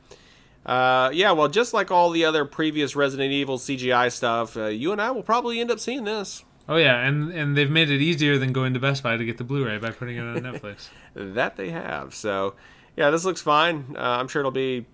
[0.65, 4.91] Uh, yeah, well, just like all the other previous Resident Evil CGI stuff, uh, you
[4.91, 6.43] and I will probably end up seeing this.
[6.67, 9.37] Oh yeah, and and they've made it easier than going to Best Buy to get
[9.37, 10.89] the Blu-ray by putting it on Netflix.
[11.13, 12.13] That they have.
[12.13, 12.55] So,
[12.97, 13.95] yeah, this looks fine.
[13.97, 14.85] Uh, I'm sure it'll be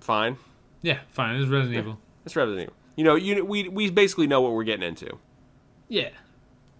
[0.00, 0.36] fine.
[0.82, 1.36] yeah, fine.
[1.36, 1.98] It's Resident Evil.
[2.24, 2.74] It's Resident Evil.
[2.96, 5.18] You know, you we we basically know what we're getting into.
[5.88, 6.10] Yeah.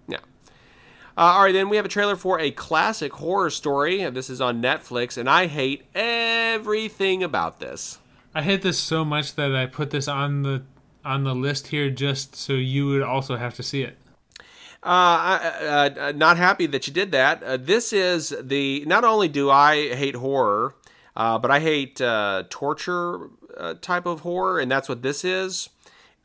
[0.09, 0.19] Yeah.
[1.17, 4.09] Uh, all right, then we have a trailer for a classic horror story.
[4.11, 7.99] This is on Netflix, and I hate everything about this.
[8.35, 10.63] I hate this so much that I put this on the
[11.05, 13.97] on the list here just so you would also have to see it.
[14.83, 17.43] Uh, I, uh, not happy that you did that.
[17.43, 18.85] Uh, this is the.
[18.87, 20.75] Not only do I hate horror,
[21.17, 25.71] uh, but I hate uh, torture uh, type of horror, and that's what this is.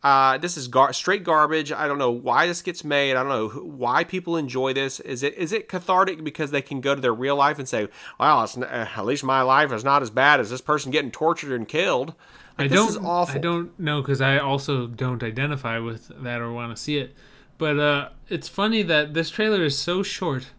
[0.03, 1.71] Uh, this is gar- straight garbage.
[1.71, 3.15] I don't know why this gets made.
[3.15, 4.99] I don't know who, why people enjoy this.
[4.99, 7.87] Is it is it cathartic because they can go to their real life and say,
[8.19, 11.09] "Well, it's, uh, at least my life is not as bad as this person getting
[11.09, 12.13] tortured and killed."
[12.57, 12.89] Like, I this don't.
[12.89, 13.35] is awful.
[13.35, 17.15] I don't know because I also don't identify with that or want to see it.
[17.57, 20.51] But uh, it's funny that this trailer is so short,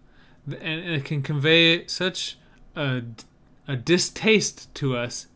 [0.46, 2.36] and, and it can convey such
[2.74, 3.02] a,
[3.68, 5.26] a distaste to us.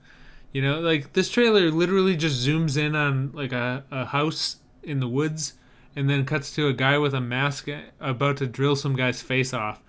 [0.52, 5.00] You know, like this trailer literally just zooms in on like a, a house in
[5.00, 5.54] the woods,
[5.94, 7.68] and then cuts to a guy with a mask
[8.00, 9.80] about to drill some guy's face off,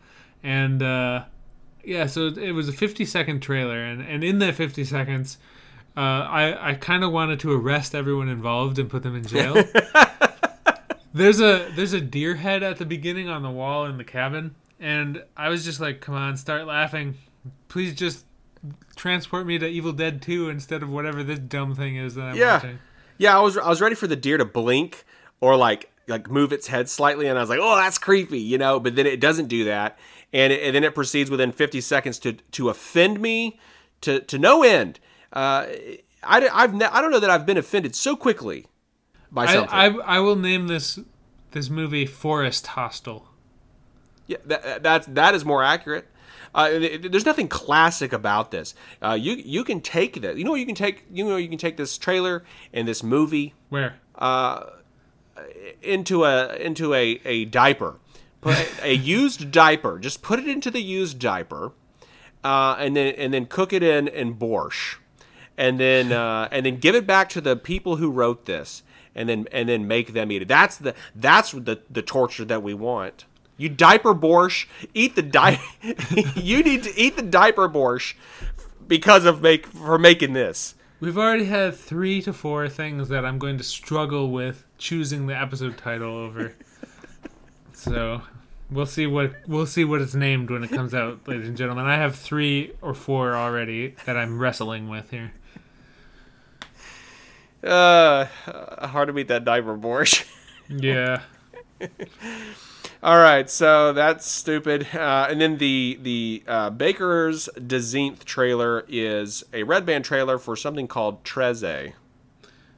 [0.44, 1.24] and uh,
[1.84, 5.38] yeah, so it was a 50 second trailer, and and in that 50 seconds.
[5.96, 9.62] Uh, I, I kind of wanted to arrest everyone involved and put them in jail.
[11.14, 14.56] there's a there's a deer head at the beginning on the wall in the cabin,
[14.80, 17.18] and I was just like, "Come on, start laughing!
[17.68, 18.24] Please just
[18.95, 22.36] transport me to Evil Dead 2 instead of whatever this dumb thing is that I'm
[22.36, 22.53] Yeah.
[22.55, 22.80] watching."
[23.18, 25.05] Yeah, I was I was ready for the deer to blink
[25.39, 28.57] or like like move its head slightly, and I was like, oh, that's creepy, you
[28.57, 28.80] know.
[28.80, 29.97] But then it doesn't do that,
[30.34, 33.59] and, it, and then it proceeds within 50 seconds to to offend me
[34.01, 34.99] to to no end.
[35.32, 35.68] Uh,
[36.24, 38.66] I I've ne- I don't know that I've been offended so quickly
[39.32, 39.72] by I, something.
[39.74, 39.86] I
[40.18, 40.99] I will name this
[41.51, 43.30] this movie Forest Hostel.
[44.28, 46.07] Yeah, that, that that is more accurate.
[46.54, 48.76] Uh, there's nothing classic about this.
[49.02, 50.38] Uh, you you can take that.
[50.38, 51.06] You know you can take.
[51.12, 52.43] You know you can take this trailer
[52.74, 53.95] and this movie Where?
[55.82, 57.95] into a into a, a diaper,
[58.41, 59.99] put a, a used diaper.
[59.99, 61.72] Just put it into the used diaper,
[62.43, 64.97] uh, and then and then cook it in in borscht,
[65.58, 68.84] and then uh, and then give it back to the people who wrote this,
[69.16, 70.47] and then and then make them eat it.
[70.47, 73.26] That's the that's the the torture that we want.
[73.62, 75.62] You diaper borscht, eat the di-
[76.36, 78.16] You need to eat the diaper borscht
[78.88, 80.74] because of make for making this.
[80.99, 85.39] We've already had three to four things that I'm going to struggle with choosing the
[85.39, 86.55] episode title over.
[87.74, 88.24] so
[88.72, 91.86] we'll see what we'll see what it's named when it comes out, ladies and gentlemen.
[91.86, 95.34] I have three or four already that I'm wrestling with here.
[97.64, 98.26] Uh,
[98.88, 100.28] hard to beat that diaper borscht.
[100.68, 101.22] Yeah.
[103.04, 104.88] All right, so that's stupid.
[104.93, 110.56] Uh, and then the the uh, Baker's Dezeenth trailer is a red band trailer for
[110.56, 111.93] something called Trese.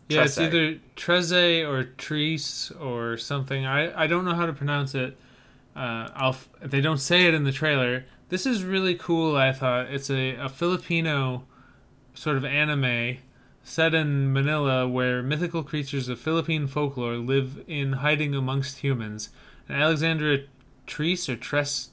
[0.07, 3.65] Yeah, it's either Treze or Treese or something.
[3.65, 5.17] I, I don't know how to pronounce it.
[5.75, 8.05] Uh, I'll, f- they don't say it in the trailer.
[8.29, 9.87] This is really cool, I thought.
[9.87, 11.43] It's a, a Filipino
[12.13, 13.17] sort of anime
[13.63, 19.29] set in Manila where mythical creatures of Philippine folklore live in hiding amongst humans.
[19.69, 20.39] And Alexandra
[20.87, 21.89] Treese or Tress.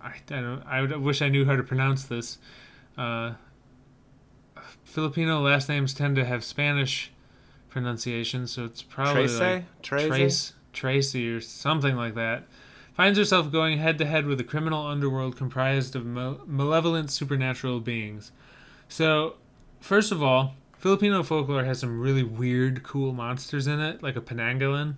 [0.00, 2.38] I, I, don't, I would- wish I knew how to pronounce this.
[2.96, 3.32] Uh,
[4.84, 7.12] Filipino last names tend to have Spanish
[7.68, 9.40] pronunciation, so it's probably Trece?
[9.40, 12.44] like Trace, Tracy, or something like that.
[12.94, 17.80] Finds herself going head to head with a criminal underworld comprised of mal- malevolent supernatural
[17.80, 18.32] beings.
[18.88, 19.34] So,
[19.80, 24.20] first of all, Filipino folklore has some really weird, cool monsters in it, like a
[24.20, 24.96] Penangalan,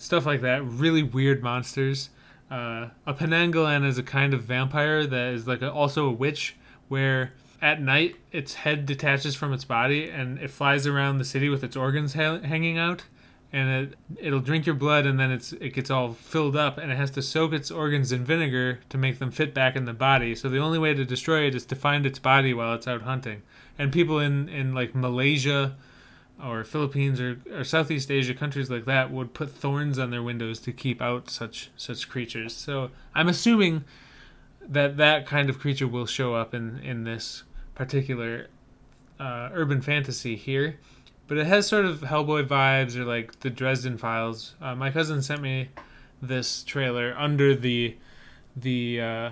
[0.00, 0.64] stuff like that.
[0.64, 2.10] Really weird monsters.
[2.50, 6.56] Uh, a Penangalan is a kind of vampire that is like a, also a witch,
[6.88, 11.48] where at night its head detaches from its body and it flies around the city
[11.48, 13.04] with its organs ha- hanging out,
[13.52, 16.90] and it it'll drink your blood and then it's it gets all filled up and
[16.90, 19.92] it has to soak its organs in vinegar to make them fit back in the
[19.92, 20.34] body.
[20.34, 23.02] So the only way to destroy it is to find its body while it's out
[23.02, 23.42] hunting.
[23.78, 25.76] And people in in like Malaysia
[26.44, 30.60] or Philippines or, or Southeast Asia countries like that would put thorns on their windows
[30.60, 32.54] to keep out such such creatures.
[32.54, 33.84] So I'm assuming
[34.60, 38.48] that that kind of creature will show up in in this particular
[39.18, 40.78] uh, urban fantasy here.
[41.26, 44.56] But it has sort of Hellboy vibes or like the Dresden Files.
[44.60, 45.68] Uh, my cousin sent me
[46.20, 47.96] this trailer under the
[48.56, 49.30] the uh,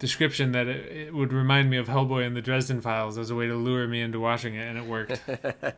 [0.00, 3.36] description that it, it would remind me of Hellboy and the Dresden Files as a
[3.36, 5.22] way to lure me into watching it, and it worked.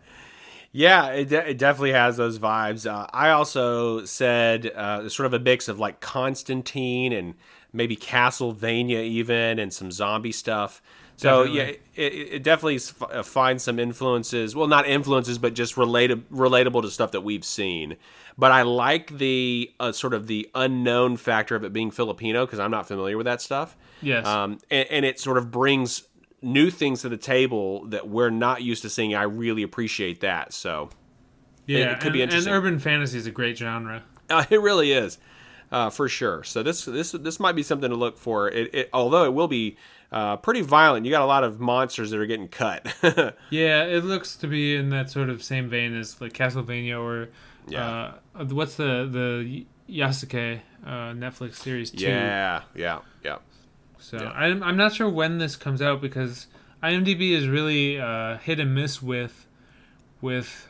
[0.75, 2.91] Yeah, it, de- it definitely has those vibes.
[2.91, 7.35] Uh, I also said uh, sort of a mix of like Constantine and
[7.75, 10.81] maybe Castlevania even and some zombie stuff.
[11.17, 11.57] So Definitely.
[11.59, 14.57] yeah, it, it it definitely f- uh, finds some influences.
[14.57, 17.97] Well, not influences, but just related relatable to stuff that we've seen.
[18.39, 22.59] But I like the uh, sort of the unknown factor of it being Filipino because
[22.59, 23.77] I'm not familiar with that stuff.
[24.03, 24.27] Yes.
[24.27, 26.03] Um, and, and it sort of brings
[26.43, 29.15] new things to the table that we're not used to seeing.
[29.15, 30.53] I really appreciate that.
[30.53, 30.91] So
[31.67, 32.53] yeah, it could be interesting.
[32.53, 34.03] And urban fantasy is a great genre.
[34.31, 35.19] Uh, it really is,
[35.71, 36.43] uh, for sure.
[36.43, 38.49] So this this this might be something to look for.
[38.49, 39.77] It, it although it will be
[40.11, 41.05] uh, pretty violent.
[41.05, 42.87] You got a lot of monsters that are getting cut.
[43.51, 47.29] Yeah, it looks to be in that sort of same vein as like Castlevania or
[47.69, 48.13] Yeah.
[48.35, 52.07] uh, what's the the Yasuke uh, Netflix series two.
[52.07, 53.37] yeah, yeah, yeah.
[54.03, 54.31] So Yeah.
[54.31, 56.49] I'm I'm not sure when this comes out because
[56.83, 59.47] IMDb is really uh, hit and miss with
[60.21, 60.69] with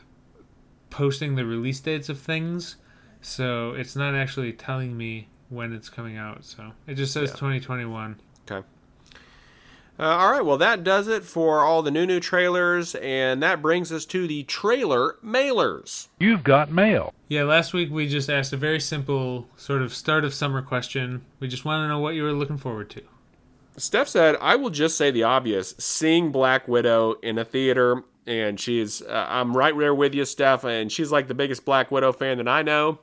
[0.89, 2.77] posting the release dates of things.
[3.21, 6.43] So it's not actually telling me when it's coming out.
[6.45, 8.19] So it just says 2021.
[8.49, 8.65] Okay.
[9.99, 13.61] Uh, all right, well, that does it for all the new new trailers, and that
[13.61, 16.07] brings us to the trailer mailers.
[16.19, 17.13] You've got mail.
[17.27, 21.23] Yeah, last week we just asked a very simple sort of start of summer question.
[21.39, 23.03] We just want to know what you were looking forward to.
[23.77, 28.59] Steph said, I will just say the obvious seeing Black Widow in a theater, and
[28.59, 32.11] she's, uh, I'm right there with you, Steph, and she's like the biggest Black Widow
[32.11, 32.99] fan that I know,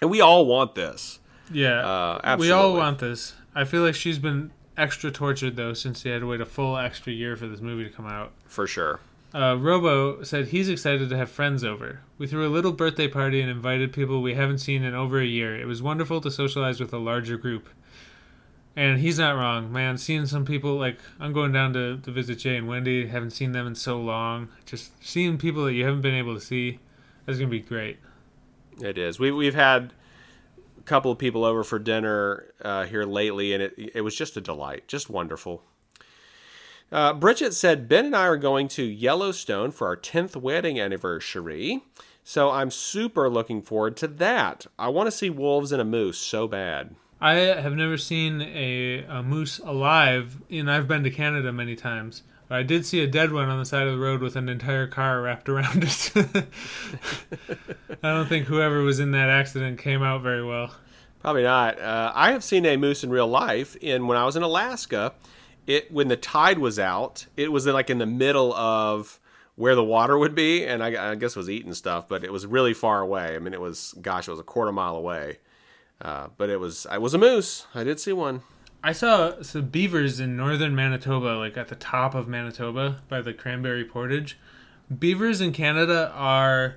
[0.00, 1.18] and we all want this.
[1.52, 3.34] Yeah, Uh, we all want this.
[3.54, 6.76] I feel like she's been extra tortured though since she had to wait a full
[6.76, 8.32] extra year for this movie to come out.
[8.46, 9.00] For sure.
[9.34, 12.00] Uh, Robo said he's excited to have friends over.
[12.18, 15.24] We threw a little birthday party and invited people we haven't seen in over a
[15.26, 15.56] year.
[15.58, 17.68] It was wonderful to socialize with a larger group.
[18.78, 19.96] And he's not wrong, man.
[19.96, 23.06] Seeing some people, like, I'm going down to, to visit Jay and Wendy.
[23.06, 24.50] Haven't seen them in so long.
[24.66, 26.78] Just seeing people that you haven't been able to see,
[27.24, 27.98] that's going to be great.
[28.82, 29.18] It is.
[29.18, 29.94] We, we've had
[30.78, 34.36] a couple of people over for dinner uh, here lately, and it, it was just
[34.36, 34.86] a delight.
[34.86, 35.62] Just wonderful.
[36.92, 41.82] Uh, Bridget said, Ben and I are going to Yellowstone for our 10th wedding anniversary.
[42.22, 44.66] So I'm super looking forward to that.
[44.78, 46.94] I want to see wolves and a moose so bad.
[47.20, 52.22] I have never seen a, a moose alive, and I've been to Canada many times.
[52.48, 54.48] But I did see a dead one on the side of the road with an
[54.48, 56.12] entire car wrapped around it.
[58.02, 60.74] I don't think whoever was in that accident came out very well.
[61.20, 61.80] Probably not.
[61.80, 63.76] Uh, I have seen a moose in real life.
[63.82, 65.14] and when I was in Alaska,
[65.66, 69.18] it when the tide was out, it was like in the middle of
[69.56, 72.46] where the water would be, and I, I guess was eating stuff, but it was
[72.46, 73.34] really far away.
[73.34, 75.38] I mean, it was gosh, it was a quarter mile away.
[76.00, 77.66] Uh, but it was I was a moose.
[77.74, 78.42] I did see one.
[78.82, 83.32] I saw some beavers in northern Manitoba, like at the top of Manitoba by the
[83.32, 84.38] Cranberry Portage.
[84.96, 86.76] Beavers in Canada are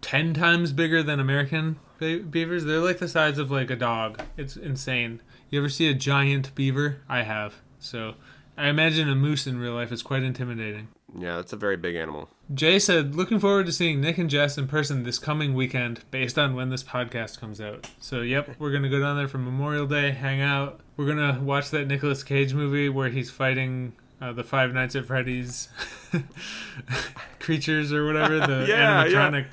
[0.00, 2.64] 10 times bigger than American be- beavers.
[2.64, 4.22] They're like the size of like a dog.
[4.36, 5.20] It's insane.
[5.50, 7.02] You ever see a giant beaver?
[7.08, 7.54] I have.
[7.78, 8.14] So
[8.56, 10.88] I imagine a moose in real life is quite intimidating.
[11.16, 12.28] Yeah, that's a very big animal.
[12.54, 16.38] Jay said, looking forward to seeing Nick and Jess in person this coming weekend based
[16.38, 17.90] on when this podcast comes out.
[18.00, 20.80] So, yep, we're going to go down there for Memorial Day, hang out.
[20.96, 24.94] We're going to watch that Nicolas Cage movie where he's fighting uh, the Five Nights
[24.94, 25.68] at Freddy's
[27.40, 29.08] creatures or whatever, the Yeah, yeah.
[29.30, 29.46] animatronic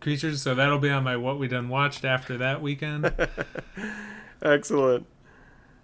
[0.00, 0.40] creatures.
[0.42, 3.12] So, that'll be on my What We Done Watched after that weekend.
[4.42, 5.06] Excellent.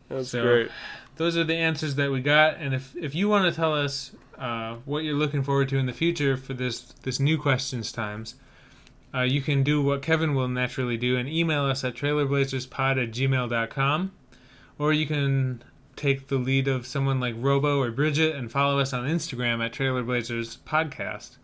[0.08, 0.70] That's So- great.
[1.16, 2.56] those are the answers that we got.
[2.56, 5.86] And if if you want to tell us uh, what you're looking forward to in
[5.86, 8.34] the future for this this new questions times,
[9.14, 13.10] uh, you can do what Kevin will naturally do and email us at trailerblazerspod at
[13.12, 14.12] gmail.com.
[14.78, 15.62] Or you can
[15.96, 19.72] take the lead of someone like Robo or Bridget and follow us on Instagram at
[19.72, 21.38] Trailblazers Podcast,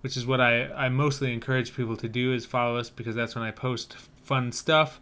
[0.00, 3.34] which is what I, I mostly encourage people to do is follow us because that's
[3.34, 5.00] when I post fun stuff.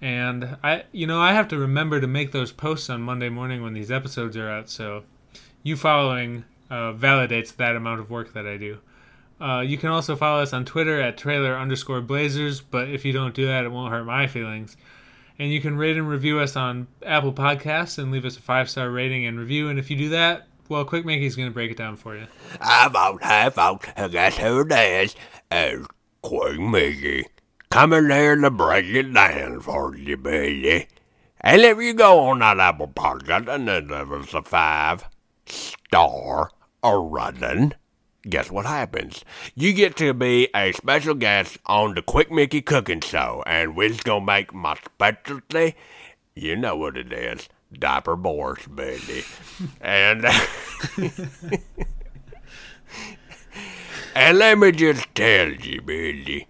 [0.00, 3.62] And I, you know, I have to remember to make those posts on Monday morning
[3.62, 4.68] when these episodes are out.
[4.68, 5.04] So,
[5.62, 8.78] you following uh, validates that amount of work that I do.
[9.38, 12.62] Uh, you can also follow us on Twitter at trailer underscore blazers.
[12.62, 14.76] But if you don't do that, it won't hurt my feelings.
[15.38, 18.70] And you can rate and review us on Apple Podcasts and leave us a five
[18.70, 19.68] star rating and review.
[19.68, 22.26] And if you do that, well, Quick Mickey's going to break it down for you.
[22.58, 25.14] I vote, I vote, guess who it is?
[25.50, 25.86] It's
[26.22, 27.26] Quick Mickey.
[27.68, 30.86] Coming there to break it down for you, baby.
[31.42, 35.04] And if you go on that Apple Podcast and then give us a five
[35.44, 36.50] star
[36.82, 37.72] a running,
[38.28, 39.24] guess what happens?
[39.54, 43.88] You get to be a special guest on the Quick Mickey Cooking Show, and we're
[43.90, 45.74] just gonna make my specialty.
[46.34, 47.48] You know what it is.
[47.72, 49.24] Diaper borscht, baby.
[49.80, 50.26] and
[54.14, 56.46] And let me just tell you, Billy,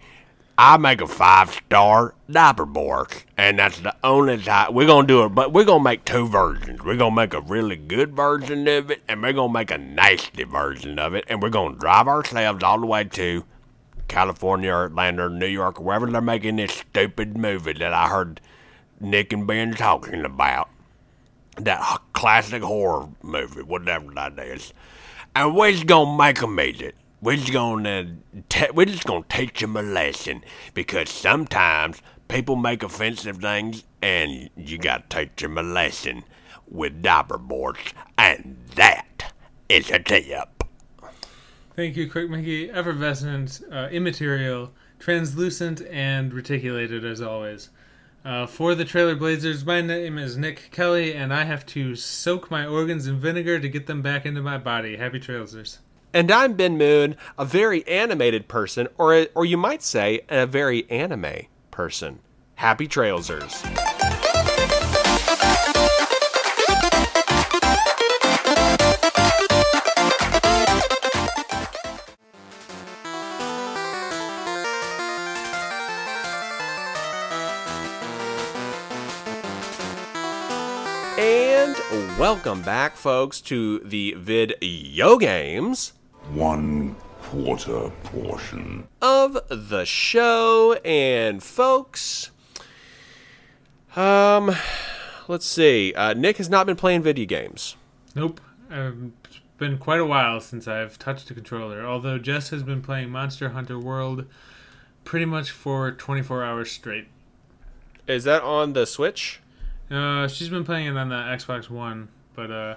[0.59, 5.25] I make a five star diaper board, and that's the only time we're gonna do
[5.25, 5.31] it.
[5.31, 6.83] But we're gonna make two versions.
[6.85, 10.45] We're gonna make a really good version of it, and we're gonna make a nasty
[10.45, 13.45] version of it, and we're gonna drive ourselves all the way to
[14.09, 18.09] California or Atlanta or New York or wherever they're making this stupid movie that I
[18.09, 18.41] heard
[19.01, 20.69] Nick and Ben talking about.
[21.57, 24.75] That classic horror movie, whatever that is.
[25.35, 26.95] And we're just gonna make them eat it.
[27.23, 28.17] We're just gonna
[28.75, 30.43] we're just gonna teach them a lesson
[30.75, 36.25] because sometimes people make offensive things, and you gotta teach them a lesson
[36.69, 39.33] with diaper boards, and that
[39.69, 40.65] is a tip.
[41.77, 42.69] Thank you, Quick Mickey.
[42.69, 47.71] Effervescent, uh, immaterial, translucent, and reticulated as always.
[48.25, 52.51] Uh, for the Trailer Blazers, my name is Nick Kelly, and I have to soak
[52.51, 54.97] my organs in vinegar to get them back into my body.
[54.97, 55.79] Happy Trailsers.
[56.15, 60.89] And I'm Ben Moon, a very animated person, or or you might say a very
[60.91, 62.19] anime person.
[62.57, 63.65] Happy Trailsers.
[81.19, 81.75] And
[82.19, 85.95] welcome back, folks, to the vid Yo Games
[86.31, 88.87] One quarter portion.
[89.01, 90.75] of the show.
[90.85, 92.31] And folks,
[93.97, 94.55] um,
[95.29, 95.93] let's see.
[95.95, 97.77] Uh, Nick has not been playing video games.
[98.15, 98.41] Nope.
[98.71, 102.83] Um, it's been quite a while since I've touched a controller, although Jess has been
[102.83, 104.27] playing Monster Hunter World
[105.05, 107.09] pretty much for 24 hours straight.
[108.07, 109.41] Is that on the Switch?
[109.91, 112.75] Uh, she's been playing it on the Xbox One, but uh,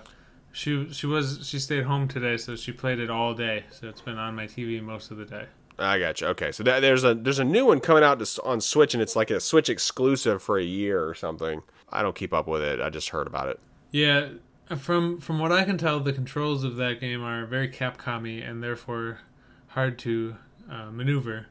[0.56, 3.66] she she was she stayed home today, so she played it all day.
[3.72, 5.47] So it's been on my TV most of the day.
[5.78, 6.28] I got you.
[6.28, 9.03] Okay, so that, there's a there's a new one coming out to, on Switch, and
[9.03, 11.62] it's like a Switch exclusive for a year or something.
[11.89, 12.80] I don't keep up with it.
[12.80, 13.60] I just heard about it.
[13.91, 14.30] Yeah,
[14.78, 18.64] from from what I can tell, the controls of that game are very Capcom-y and
[18.64, 19.20] therefore
[19.68, 20.38] hard to
[20.72, 21.47] uh, maneuver.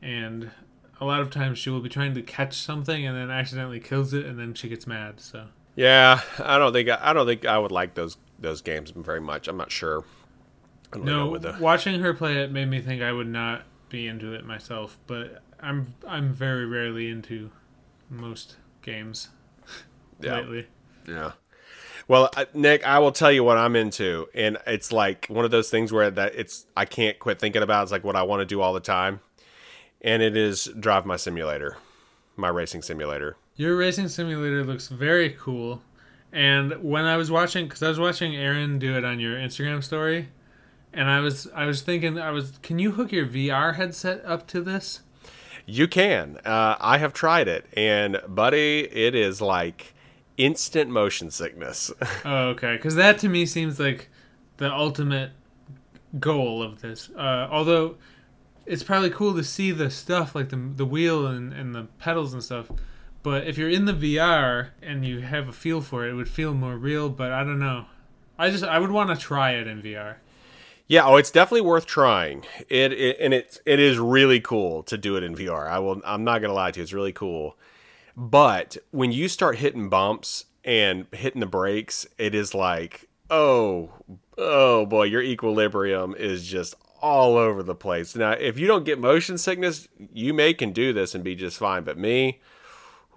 [0.00, 0.52] And
[1.02, 4.14] a lot of times she will be trying to catch something and then accidentally kills
[4.14, 5.20] it, and then she gets mad.
[5.20, 8.90] So Yeah, I don't think I, I don't think I would like those those games
[8.90, 9.48] very much.
[9.48, 10.04] I'm not sure.
[10.92, 14.06] I don't no, the watching her play it made me think I would not be
[14.06, 14.98] into it myself.
[15.06, 17.50] But I'm I'm very rarely into
[18.08, 19.28] most games
[20.20, 20.36] Yeah.
[20.40, 20.66] lately.
[21.06, 21.32] Yeah.
[22.06, 25.68] Well, Nick, I will tell you what I'm into, and it's like one of those
[25.68, 27.82] things where that it's I can't quit thinking about.
[27.82, 29.20] It's like what I want to do all the time,
[30.00, 31.76] and it is Drive My Simulator,
[32.34, 33.36] my racing simulator.
[33.56, 35.82] Your racing simulator looks very cool.
[36.32, 39.82] And when I was watching, because I was watching Aaron do it on your Instagram
[39.82, 40.28] story,
[40.92, 44.46] and I was I was thinking I was, can you hook your VR headset up
[44.48, 45.00] to this?
[45.64, 46.38] You can.
[46.44, 49.94] Uh, I have tried it, and buddy, it is like
[50.36, 51.92] instant motion sickness.
[52.24, 52.76] Oh, okay.
[52.76, 54.08] Because that to me seems like
[54.58, 55.32] the ultimate
[56.18, 57.10] goal of this.
[57.10, 57.96] Uh, although
[58.66, 62.32] it's probably cool to see the stuff like the the wheel and, and the pedals
[62.32, 62.70] and stuff.
[63.28, 66.30] But if you're in the VR and you have a feel for it, it would
[66.30, 67.10] feel more real.
[67.10, 67.84] But I don't know.
[68.38, 70.16] I just I would want to try it in VR.
[70.86, 72.46] Yeah, oh, it's definitely worth trying.
[72.70, 75.68] It, it and it's it is really cool to do it in VR.
[75.68, 76.00] I will.
[76.06, 76.82] I'm not gonna lie to you.
[76.82, 77.58] It's really cool.
[78.16, 83.90] But when you start hitting bumps and hitting the brakes, it is like, oh,
[84.38, 88.16] oh boy, your equilibrium is just all over the place.
[88.16, 91.58] Now, if you don't get motion sickness, you may can do this and be just
[91.58, 91.84] fine.
[91.84, 92.40] But me,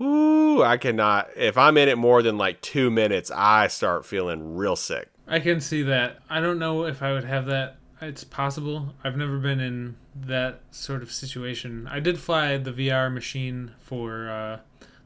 [0.01, 1.29] whoo, I cannot.
[1.35, 5.09] If I'm in it more than like two minutes, I start feeling real sick.
[5.27, 6.17] I can see that.
[6.29, 7.77] I don't know if I would have that.
[8.01, 8.95] It's possible.
[9.03, 11.87] I've never been in that sort of situation.
[11.89, 14.59] I did fly the VR machine for uh,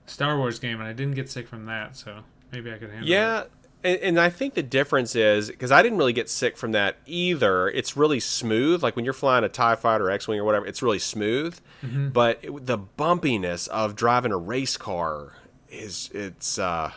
[0.06, 2.22] Star Wars game, and I didn't get sick from that, so
[2.54, 3.08] maybe I could handle
[3.42, 3.52] it.
[3.86, 6.98] And, and I think the difference is because I didn't really get sick from that
[7.06, 7.70] either.
[7.70, 8.82] It's really smooth.
[8.84, 11.58] Like when you're flying a Tie Fighter, or X Wing, or whatever, it's really smooth.
[11.84, 12.12] Mhm.
[12.12, 15.34] But it, the bumpiness of driving a race car
[15.70, 16.92] is it's uh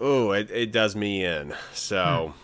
[0.00, 1.54] oh it, it does me in.
[1.72, 2.34] So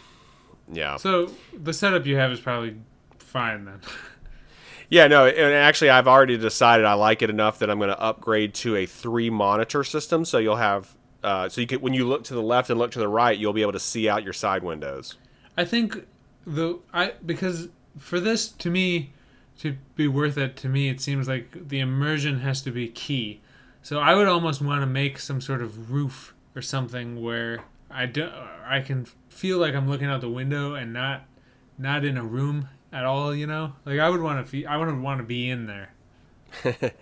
[0.72, 0.96] yeah.
[0.96, 2.76] So the setup you have is probably
[3.18, 3.80] fine then.
[4.88, 7.98] Yeah, no, and actually, I've already decided I like it enough that I'm going to
[7.98, 10.26] upgrade to a three monitor system.
[10.26, 12.90] So you'll have, uh, so you can when you look to the left and look
[12.92, 15.16] to the right, you'll be able to see out your side windows.
[15.56, 16.06] I think
[16.46, 17.68] the I because
[17.98, 19.12] for this to me
[19.58, 23.40] to be worth it to me it seems like the immersion has to be key.
[23.82, 28.06] So I would almost want to make some sort of roof or something where I
[28.06, 28.30] do
[28.66, 31.24] I can feel like I'm looking out the window and not
[31.78, 33.74] not in a room at all, you know?
[33.84, 35.94] Like I would want to fe- I would want to be in there.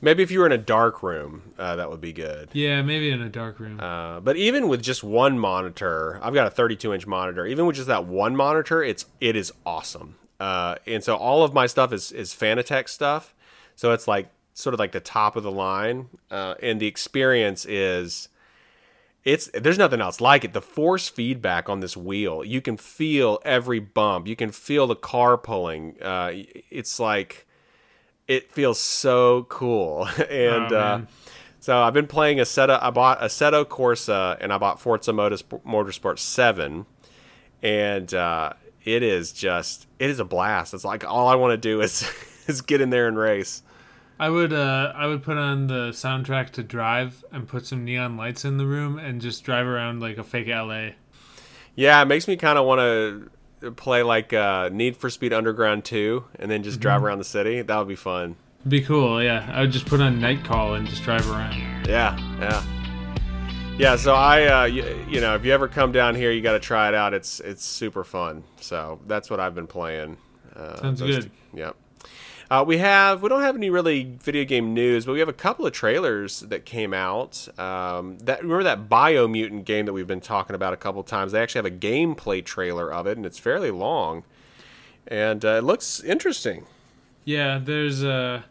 [0.00, 2.50] Maybe if you were in a dark room, uh, that would be good.
[2.52, 3.80] Yeah, maybe in a dark room.
[3.80, 7.46] Uh, but even with just one monitor, I've got a 32 inch monitor.
[7.46, 10.16] Even with just that one monitor, it's it is awesome.
[10.38, 13.34] Uh, and so all of my stuff is is Fanatec stuff.
[13.74, 17.64] So it's like sort of like the top of the line, uh, and the experience
[17.66, 18.28] is
[19.24, 20.52] it's there's nothing else like it.
[20.52, 24.26] The force feedback on this wheel, you can feel every bump.
[24.26, 26.00] You can feel the car pulling.
[26.00, 26.32] Uh,
[26.70, 27.45] it's like
[28.28, 31.00] it feels so cool, and Oh, uh,
[31.60, 32.78] so I've been playing Assetto.
[32.80, 36.86] I bought Assetto Corsa and I bought Forza Motorsport, Motorsport Seven,
[37.62, 38.52] and uh,
[38.84, 40.74] it is just it is a blast.
[40.74, 42.08] It's like all I want to do is
[42.46, 43.62] is get in there and race.
[44.18, 48.16] I would uh I would put on the soundtrack to Drive and put some neon
[48.16, 50.90] lights in the room and just drive around like a fake LA.
[51.74, 53.30] Yeah, it makes me kind of want to
[53.76, 57.62] play like uh, Need for Speed Underground 2 and then just drive around the city.
[57.62, 58.36] That would be fun.
[58.66, 59.48] Be cool, yeah.
[59.52, 61.86] I would just put on Night Call and just drive around.
[61.86, 62.64] Yeah, yeah.
[63.78, 66.52] Yeah, so I, uh, you, you know, if you ever come down here, you got
[66.52, 67.12] to try it out.
[67.14, 68.42] It's it's super fun.
[68.58, 70.16] So that's what I've been playing.
[70.54, 71.24] Uh, Sounds good.
[71.24, 71.76] two- Yep.
[72.48, 75.32] Uh, we have we don't have any really video game news, but we have a
[75.32, 77.48] couple of trailers that came out.
[77.58, 81.32] Um, that remember that Biomutant game that we've been talking about a couple of times.
[81.32, 84.22] They actually have a gameplay trailer of it, and it's fairly long,
[85.08, 86.66] and uh, it looks interesting.
[87.24, 88.42] Yeah, there's uh,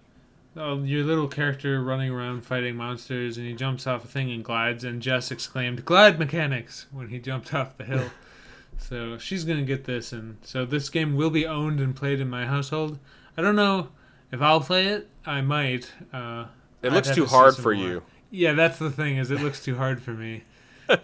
[0.58, 4.43] uh, your little character running around fighting monsters, and he jumps off a thing and
[4.43, 4.84] glides.
[4.84, 8.10] And Jess exclaimed, "Glide mechanics!" when he jumped off the hill.
[8.78, 12.30] so she's gonna get this, and so this game will be owned and played in
[12.30, 13.00] my household.
[13.38, 13.89] I don't know
[14.31, 15.09] if I'll play it.
[15.25, 15.91] I might.
[16.13, 16.45] Uh,
[16.81, 17.83] It looks too to hard for more.
[17.86, 18.03] you.
[18.31, 19.17] Yeah, that's the thing.
[19.17, 20.43] Is it looks too hard for me.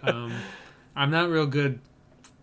[0.04, 0.32] Um,
[0.94, 1.80] I'm not real good,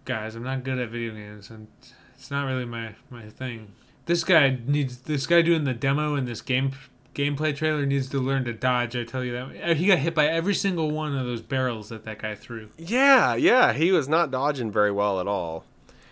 [0.04, 0.36] guys.
[0.36, 1.68] I'm not good at video games, and
[2.16, 3.72] it's not really my my thing.
[4.08, 4.98] This guy needs.
[4.98, 6.72] This guy doing the demo in this game
[7.16, 8.94] gameplay trailer needs to learn to dodge.
[8.98, 9.78] I tell you that.
[9.78, 13.36] He got hit by every single one of those barrels that that guy threw, Yeah,
[13.36, 15.64] yeah, he was not dodging very well at all.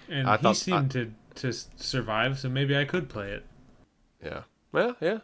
[0.07, 2.39] and I he thought- seemed to to survive.
[2.39, 3.45] So maybe I could play it.
[4.23, 4.41] Yeah.
[4.71, 5.19] Well, yeah.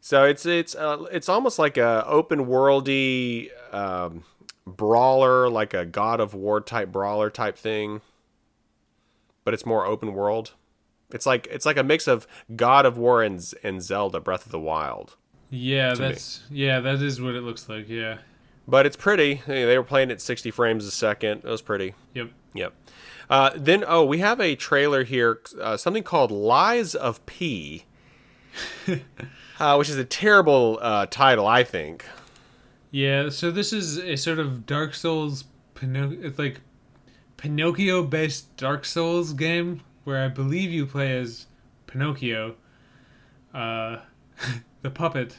[0.00, 4.24] So it's it's uh, it's almost like a open worldy um,
[4.66, 8.00] brawler, like a God of War type brawler type thing,
[9.44, 10.52] but it's more open world.
[11.12, 12.26] It's like it's like a mix of
[12.56, 15.16] God of War and and Zelda Breath of the Wild.
[15.50, 16.08] Yeah, To me.
[16.08, 17.88] that's yeah, that is what it looks like.
[17.88, 18.18] Yeah.
[18.68, 19.42] But it's pretty.
[19.46, 21.38] They they were playing at 60 frames a second.
[21.44, 21.94] It was pretty.
[22.14, 22.30] Yep.
[22.54, 22.72] Yep.
[23.28, 27.84] Uh, then, oh, we have a trailer here, uh, something called Lies of P,
[29.60, 32.04] uh, which is a terrible uh, title, I think.
[32.90, 35.44] Yeah, so this is a sort of Dark Souls
[35.74, 36.60] Pinoc- it's like
[37.36, 41.46] Pinocchio based Dark Souls game where I believe you play as
[41.86, 42.56] Pinocchio,
[43.54, 43.98] uh,
[44.82, 45.38] the puppet,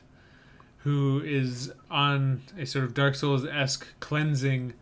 [0.78, 4.74] who is on a sort of Dark Souls esque cleansing,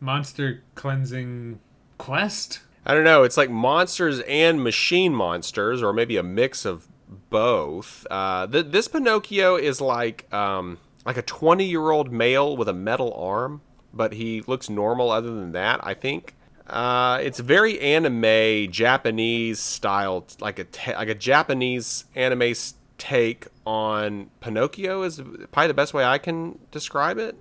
[0.00, 1.60] monster cleansing
[1.96, 2.60] quest.
[2.86, 3.22] I don't know.
[3.22, 6.88] It's like monsters and machine monsters, or maybe a mix of
[7.30, 8.06] both.
[8.10, 12.72] Uh, th- this Pinocchio is like um, like a 20 year old male with a
[12.72, 13.60] metal arm,
[13.92, 15.80] but he looks normal other than that.
[15.84, 16.34] I think.
[16.66, 22.52] Uh, it's very anime Japanese style, like a ta- like a Japanese anime
[22.98, 25.20] take on Pinocchio is
[25.52, 27.36] probably the best way I can describe it.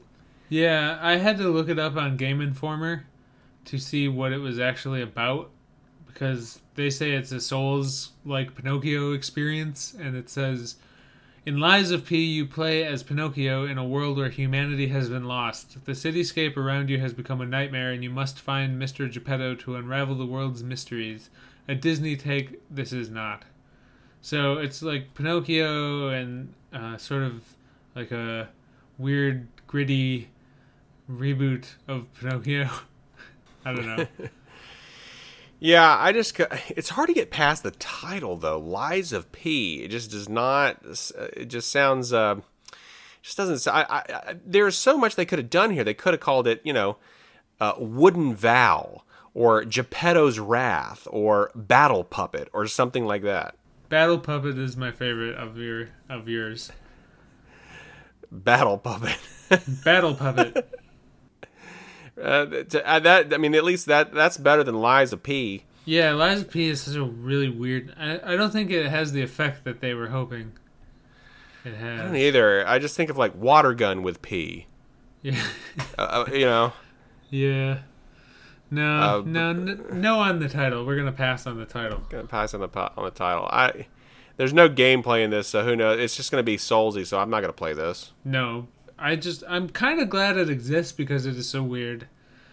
[0.50, 3.06] Yeah, I had to look it up on Game Informer
[3.66, 5.50] to see what it was actually about
[6.06, 10.78] because they say it's a Souls like Pinocchio experience, and it says
[11.48, 15.24] in Lies of P, you play as Pinocchio in a world where humanity has been
[15.24, 15.86] lost.
[15.86, 19.10] The cityscape around you has become a nightmare, and you must find Mr.
[19.10, 21.30] Geppetto to unravel the world's mysteries.
[21.66, 23.44] A Disney take, this is not.
[24.22, 27.56] So it's like Pinocchio and uh, sort of
[27.96, 28.50] like a
[28.98, 30.28] weird, gritty
[31.10, 32.70] reboot of Pinocchio.
[33.66, 34.06] I don't know.
[35.60, 36.40] Yeah, I just
[36.70, 38.60] it's hard to get past the title though.
[38.60, 39.84] Lies of P.
[39.84, 40.78] It just does not.
[41.34, 42.14] It just sounds.
[42.14, 42.42] Uh,
[43.22, 43.74] just doesn't.
[43.74, 45.84] I, I, I- there's so much they could have done here.
[45.84, 46.98] They could have called it, you know,
[47.60, 49.04] uh, Wooden Vow
[49.34, 53.56] or Geppetto's Wrath or Battle Puppet or something like that.
[53.90, 56.72] Battle Puppet is my favorite of your of yours.
[58.32, 59.18] Battle Puppet.
[59.84, 60.68] Battle Puppet.
[62.22, 65.64] Uh, to, uh, that I mean, at least that that's better than Lies of P.
[65.86, 67.94] Yeah, Lies of P is such a really weird.
[67.98, 70.54] I, I don't think it has the effect that they were hoping.
[71.64, 72.00] It has.
[72.02, 72.68] I don't either.
[72.68, 74.68] I just think of like Water Gun with P.
[75.22, 75.42] Yeah.
[75.98, 76.74] Uh, uh, you know.
[77.30, 77.80] Yeah.
[78.70, 80.86] No, Uh, no, n- no on the title.
[80.86, 82.04] We're gonna pass on the title.
[82.10, 83.48] Gonna pass on the po- on the title.
[83.52, 83.88] I
[84.38, 86.00] There's no gameplay in this, so who knows?
[86.00, 88.12] It's just going to be Soulsy, so I'm not going to play this.
[88.24, 88.68] No,
[89.00, 92.08] I just I'm kind of glad it exists because it is so weird.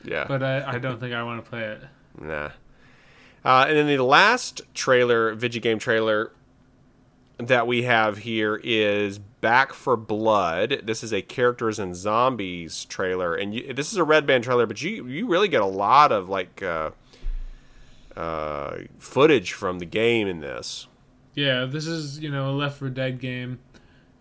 [0.05, 0.27] Yeah.
[0.29, 1.81] But I, I don't think I want to play it.
[2.21, 2.51] Nah.
[3.45, 6.33] Uh, and then the last trailer, video game trailer
[7.39, 10.83] that we have here is Back 4 Blood.
[10.85, 14.66] This is a characters and zombies trailer, and you, this is a red band trailer,
[14.66, 16.91] but you you really get a lot of like uh,
[18.16, 20.87] uh, footage from the game in this.
[21.35, 23.59] Yeah, this is you know a Left 4 Dead game.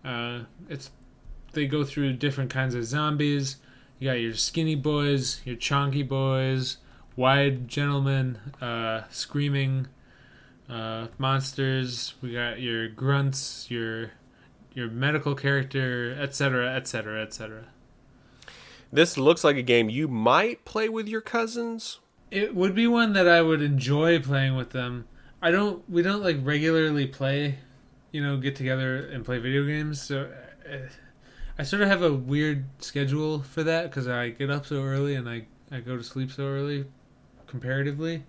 [0.04, 0.90] Uh, it's
[1.54, 3.56] they go through different kinds of zombies.
[3.98, 6.78] You got your skinny boys, your chonky boys,
[7.16, 9.88] wide gentlemen, uh, screaming
[10.68, 12.14] uh, monsters.
[12.20, 14.10] We got your grunts, your
[14.74, 17.66] your medical character, etc., etc., etc.
[18.92, 22.00] This looks like a game you might play with your cousins.
[22.30, 25.06] It would be one that I would enjoy playing with them.
[25.40, 25.88] I don't.
[25.88, 27.58] We don't like regularly play,
[28.12, 30.00] you know, get together and play video games.
[30.02, 30.30] So
[30.70, 30.76] uh,
[31.58, 35.14] I sort of have a weird schedule for that because I get up so early
[35.14, 36.86] and I I go to sleep so early,
[37.46, 38.24] comparatively,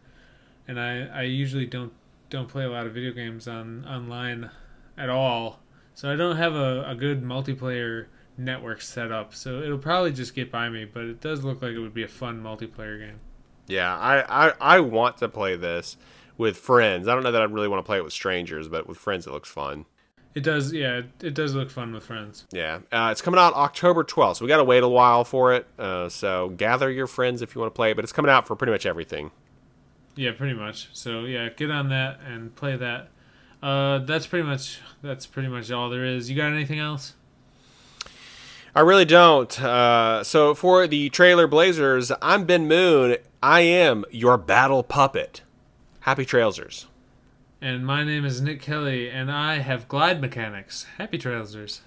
[0.67, 1.93] and I I usually don't
[2.29, 4.49] don't play a lot of video games on online
[4.97, 5.59] at all.
[5.93, 8.07] So I don't have a, a good multiplayer
[8.37, 9.33] network set up.
[9.33, 12.03] So it'll probably just get by me, but it does look like it would be
[12.03, 13.19] a fun multiplayer game.
[13.67, 15.97] Yeah, I, I, I want to play this
[16.37, 17.07] with friends.
[17.07, 19.25] I don't know that I really want to play it with strangers, but with friends
[19.25, 19.85] it looks fun.
[20.35, 21.01] It does, yeah.
[21.21, 22.45] It does look fun with friends.
[22.51, 25.53] Yeah, uh, it's coming out October 12th, so we got to wait a while for
[25.53, 25.65] it.
[25.79, 28.45] Uh, so gather your friends if you want to play it, but it's coming out
[28.45, 29.31] for pretty much everything.
[30.15, 30.89] Yeah, pretty much.
[30.91, 33.09] So yeah, get on that and play that.
[33.63, 36.29] Uh, that's pretty much that's pretty much all there is.
[36.29, 37.13] You got anything else?
[38.75, 39.61] I really don't.
[39.61, 43.17] Uh, so for the trailer Blazers, I'm Ben Moon.
[43.41, 45.43] I am your battle puppet.
[46.01, 46.85] Happy Trailsers.
[47.61, 50.85] And my name is Nick Kelly, and I have glide mechanics.
[50.97, 51.79] Happy Trailsers.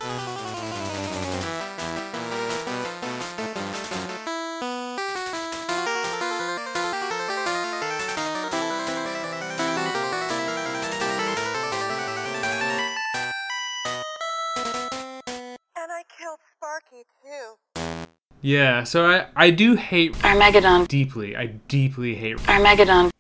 [15.77, 17.83] And I killed Sparky too.
[18.41, 20.85] Yeah, so I I do hate Armageddon.
[20.87, 21.37] deeply.
[21.37, 23.11] I deeply hate Armageddon.